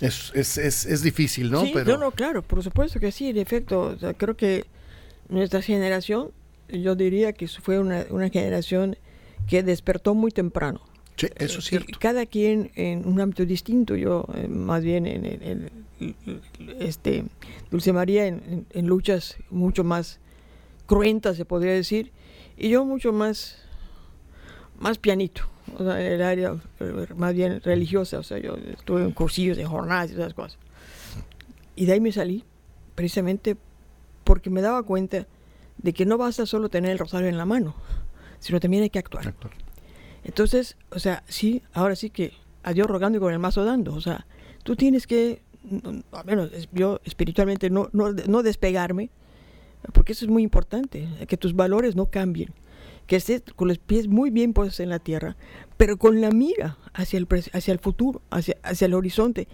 Es, 0.00 0.32
es, 0.34 1.02
difícil, 1.02 1.50
¿no? 1.50 1.64
Sí, 1.64 1.74
no, 1.86 1.98
no, 1.98 2.10
claro, 2.10 2.42
por 2.42 2.62
supuesto 2.62 2.98
que 2.98 3.12
sí, 3.12 3.28
en 3.28 3.36
efecto. 3.36 3.96
creo 4.16 4.36
que 4.36 4.64
nuestra 5.32 5.62
generación, 5.62 6.30
yo 6.68 6.94
diría 6.94 7.32
que 7.32 7.48
fue 7.48 7.78
una, 7.78 8.04
generación 8.30 8.96
que 9.48 9.62
despertó 9.62 10.14
muy 10.14 10.30
temprano. 10.30 10.80
Sí, 11.16 11.28
eso 11.36 11.58
es 11.58 11.64
cierto. 11.66 11.98
Cada 11.98 12.26
quien 12.26 12.70
en 12.74 13.06
un 13.06 13.20
ámbito 13.20 13.44
distinto, 13.44 13.96
yo 13.96 14.26
eh, 14.34 14.48
más 14.48 14.82
bien 14.82 15.06
en, 15.06 15.70
este 16.80 17.24
Dulce 17.70 17.92
María 17.92 18.26
en, 18.26 18.86
luchas 18.86 19.36
mucho 19.50 19.84
más 19.84 20.20
cruentas, 20.86 21.36
se 21.36 21.44
podría 21.44 21.72
decir, 21.72 22.12
Y 22.56 22.70
yo 22.70 22.84
mucho 22.84 23.12
más, 23.12 23.58
más 24.78 24.98
pianito, 24.98 25.42
o 25.78 25.84
sea, 25.84 26.00
en 26.00 26.12
el 26.12 26.22
área 26.22 26.56
eh, 26.80 27.06
más 27.16 27.34
bien 27.34 27.60
religiosa, 27.60 28.18
o 28.18 28.22
sea, 28.22 28.38
yo 28.38 28.56
estuve 28.56 29.02
en 29.02 29.12
cursillos 29.12 29.56
de 29.56 29.64
jornadas 29.64 30.10
y 30.10 30.14
esas 30.14 30.34
cosas. 30.34 30.58
Y 31.76 31.86
de 31.86 31.92
ahí 31.92 32.00
me 32.00 32.12
salí, 32.12 32.44
precisamente 32.94 33.56
porque 34.32 34.48
me 34.48 34.62
daba 34.62 34.82
cuenta 34.82 35.26
de 35.76 35.92
que 35.92 36.06
no 36.06 36.16
basta 36.16 36.46
solo 36.46 36.70
tener 36.70 36.90
el 36.92 36.98
rosario 36.98 37.28
en 37.28 37.36
la 37.36 37.44
mano, 37.44 37.74
sino 38.38 38.60
también 38.60 38.82
hay 38.82 38.88
que 38.88 38.98
actuar. 38.98 39.34
Entonces, 40.24 40.78
o 40.90 40.98
sea, 40.98 41.22
sí, 41.28 41.60
ahora 41.74 41.96
sí 41.96 42.08
que 42.08 42.32
a 42.62 42.72
Dios 42.72 42.86
rogando 42.86 43.18
y 43.18 43.20
con 43.20 43.30
el 43.30 43.38
mazo 43.38 43.62
dando, 43.62 43.92
o 43.92 44.00
sea, 44.00 44.26
tú 44.62 44.74
tienes 44.74 45.06
que, 45.06 45.42
al 46.12 46.24
menos 46.24 46.50
yo 46.72 46.98
espiritualmente, 47.04 47.68
no, 47.68 47.90
no, 47.92 48.10
no 48.12 48.42
despegarme, 48.42 49.10
porque 49.92 50.12
eso 50.12 50.24
es 50.24 50.30
muy 50.30 50.42
importante, 50.42 51.06
que 51.28 51.36
tus 51.36 51.54
valores 51.54 51.94
no 51.94 52.06
cambien, 52.06 52.54
que 53.06 53.16
estés 53.16 53.42
con 53.54 53.68
los 53.68 53.76
pies 53.76 54.08
muy 54.08 54.30
bien 54.30 54.54
puestos 54.54 54.80
en 54.80 54.88
la 54.88 54.98
tierra, 54.98 55.36
pero 55.76 55.98
con 55.98 56.22
la 56.22 56.30
mira 56.30 56.78
hacia 56.94 57.18
el, 57.18 57.28
hacia 57.52 57.72
el 57.72 57.80
futuro, 57.80 58.22
hacia, 58.30 58.56
hacia 58.62 58.86
el 58.86 58.94
horizonte, 58.94 59.46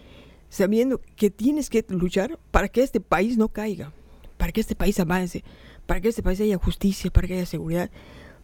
sabiendo 0.51 1.01
que 1.17 1.31
tienes 1.31 1.69
que 1.69 1.85
luchar 1.89 2.39
para 2.53 2.69
que 2.69 2.85
este 2.85 3.01
país 3.01 3.39
no 3.39 3.49
caiga, 3.49 3.93
para 4.39 4.53
que 4.53 4.63
este 4.63 4.75
país 4.75 4.99
avance, 4.99 5.45
para 5.85 6.01
que 6.01 6.09
este 6.09 6.23
país 6.23 6.41
haya 6.41 6.57
justicia, 6.57 7.11
para 7.11 7.29
que 7.29 7.35
haya 7.35 7.47
seguridad, 7.47 7.91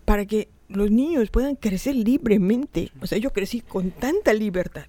para 0.04 0.26
que 0.26 0.48
los 0.68 0.90
niños 0.90 1.30
puedan 1.30 1.56
crecer 1.56 1.94
libremente. 1.94 2.90
O 3.00 3.06
sea, 3.06 3.16
yo 3.16 3.32
crecí 3.32 3.62
con 3.62 3.90
tanta 3.90 4.34
libertad. 4.34 4.86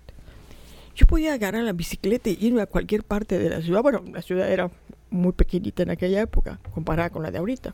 Yo 0.95 1.07
podía 1.07 1.33
agarrar 1.33 1.63
la 1.63 1.73
bicicleta 1.73 2.29
e 2.29 2.37
irme 2.39 2.61
a 2.61 2.65
cualquier 2.65 3.03
parte 3.03 3.37
de 3.39 3.49
la 3.49 3.61
ciudad. 3.61 3.81
Bueno, 3.81 4.03
la 4.11 4.21
ciudad 4.21 4.51
era 4.51 4.71
muy 5.09 5.33
pequeñita 5.33 5.83
en 5.83 5.91
aquella 5.91 6.21
época, 6.21 6.59
comparada 6.73 7.09
con 7.09 7.23
la 7.23 7.31
de 7.31 7.37
ahorita. 7.37 7.73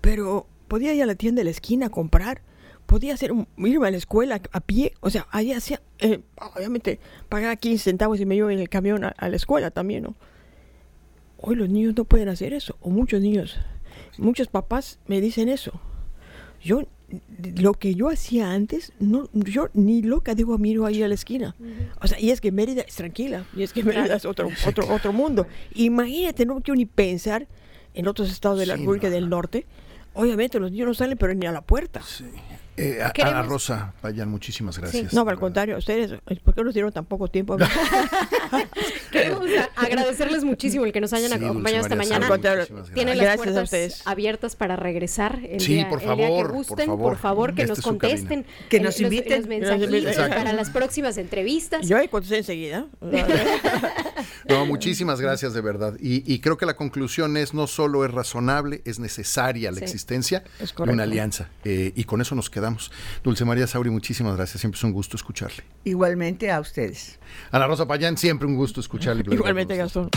Pero 0.00 0.46
podía 0.68 0.94
ir 0.94 1.02
a 1.02 1.06
la 1.06 1.14
tienda 1.14 1.40
de 1.40 1.44
la 1.44 1.50
esquina 1.50 1.86
a 1.86 1.90
comprar, 1.90 2.42
podía 2.86 3.14
hacer 3.14 3.32
irme 3.56 3.88
a 3.88 3.90
la 3.90 3.96
escuela 3.96 4.40
a, 4.52 4.60
pie, 4.60 4.94
o 5.00 5.10
sea, 5.10 5.26
ahí 5.30 5.52
hacía, 5.52 5.80
eh, 5.98 6.20
obviamente, 6.56 6.98
pagaba 7.28 7.54
15 7.56 7.84
centavos 7.84 8.20
y 8.20 8.26
me 8.26 8.34
iba 8.34 8.52
en 8.52 8.58
el 8.58 8.68
camión 8.68 9.04
a, 9.04 9.14
la 9.28 9.36
escuela 9.36 9.70
también, 9.70 10.04
¿no? 10.04 10.14
Hoy 11.42 11.56
los 11.56 11.68
niños 11.68 11.94
no 11.96 12.04
pueden 12.04 12.28
hacer 12.28 12.54
eso, 12.54 12.76
o 12.80 12.88
muchos 12.90 13.20
niños, 13.20 13.58
muchos 14.16 14.48
papás 14.48 14.98
me 15.06 15.20
dicen 15.20 15.48
eso. 15.48 15.72
Yo 16.62 16.84
lo 17.60 17.74
que 17.74 17.94
yo 17.94 18.08
hacía 18.08 18.52
antes, 18.52 18.92
no, 18.98 19.28
yo 19.32 19.68
ni 19.74 20.02
loca 20.02 20.34
digo 20.34 20.56
miro 20.56 20.86
ahí 20.86 21.02
a 21.02 21.08
la 21.08 21.14
esquina. 21.14 21.54
O 22.00 22.06
sea, 22.06 22.18
y 22.20 22.30
es 22.30 22.40
que 22.40 22.52
Mérida 22.52 22.82
es 22.82 22.94
tranquila, 22.94 23.44
y 23.56 23.64
es 23.64 23.72
que 23.72 23.82
Mérida 23.82 24.14
es 24.14 24.24
otro, 24.24 24.48
otro, 24.66 24.88
otro 24.94 25.12
mundo. 25.12 25.46
Imagínate, 25.74 26.46
no 26.46 26.60
quiero 26.60 26.76
ni 26.76 26.86
pensar 26.86 27.48
en 27.94 28.06
otros 28.08 28.30
estados 28.30 28.58
de 28.58 28.66
la 28.66 28.76
República 28.76 29.10
del 29.10 29.28
Norte. 29.28 29.66
Obviamente 30.14 30.58
los 30.60 30.70
niños 30.70 30.86
no 30.86 30.94
salen, 30.94 31.18
pero 31.18 31.34
ni 31.34 31.46
a 31.46 31.52
la 31.52 31.62
puerta. 31.62 32.02
Sí. 32.02 32.24
Eh, 32.76 33.00
a, 33.02 33.42
Rosa, 33.42 33.92
vayan, 34.02 34.30
muchísimas 34.30 34.78
gracias. 34.78 35.12
No, 35.12 35.28
al 35.28 35.38
contrario, 35.38 35.76
ustedes, 35.76 36.20
¿por 36.42 36.54
qué 36.54 36.64
nos 36.64 36.72
dieron 36.72 36.90
tan 36.92 37.04
poco 37.04 37.28
tiempo? 37.28 37.56
Queremos 39.12 39.46
agradecerles 39.76 40.44
muchísimo 40.44 40.84
el 40.84 40.92
que 40.92 41.00
nos 41.00 41.12
hayan 41.12 41.32
acompañado 41.32 41.82
esta 41.82 41.96
mañana. 41.96 42.28
Tienen 42.94 43.18
las 43.18 43.36
puertas 43.36 44.02
abiertas 44.06 44.56
para 44.56 44.76
regresar 44.76 45.40
el, 45.44 45.58
día, 45.58 45.88
por 45.88 46.00
favor, 46.00 46.46
que 46.46 46.52
gusten. 46.52 46.86
Por 46.86 47.16
favor, 47.16 47.54
que 47.54 47.66
nos 47.66 47.80
contesten. 47.80 48.46
Que 48.68 48.80
nos 48.80 49.00
inviten. 49.00 49.46
para 50.16 50.52
las 50.52 50.70
próximas 50.70 51.18
entrevistas. 51.18 51.86
Yo 51.86 51.96
ahí 51.96 52.08
contesté 52.08 52.38
enseguida. 52.38 52.86
no, 54.48 54.66
muchísimas 54.66 55.20
gracias 55.20 55.54
de 55.54 55.60
verdad. 55.60 55.94
Y, 56.00 56.38
creo 56.40 56.56
que 56.56 56.66
la 56.66 56.74
conclusión 56.74 57.36
es 57.36 57.54
no 57.54 57.66
solo 57.66 58.04
es 58.04 58.10
razonable, 58.10 58.82
es 58.84 58.98
necesaria 58.98 59.70
la 59.70 59.80
existencia 59.80 60.42
de 60.58 60.92
una 60.92 61.04
alianza. 61.04 61.50
Eh, 61.64 61.92
y 61.94 62.04
con 62.04 62.20
eso 62.20 62.34
nos 62.34 62.50
quedamos 62.62 62.92
Dulce 63.24 63.44
María 63.44 63.66
Sauri, 63.66 63.90
muchísimas 63.90 64.36
gracias. 64.36 64.60
Siempre 64.60 64.78
es 64.78 64.84
un 64.84 64.92
gusto 64.92 65.16
escucharle. 65.16 65.64
Igualmente 65.84 66.50
a 66.50 66.60
ustedes. 66.60 67.18
Ana 67.50 67.66
Rosa 67.66 67.86
Payán, 67.86 68.16
siempre 68.16 68.46
un 68.46 68.54
gusto 68.54 68.80
escucharle. 68.80 69.24
Igualmente, 69.34 69.76
Gastón. 69.76 70.10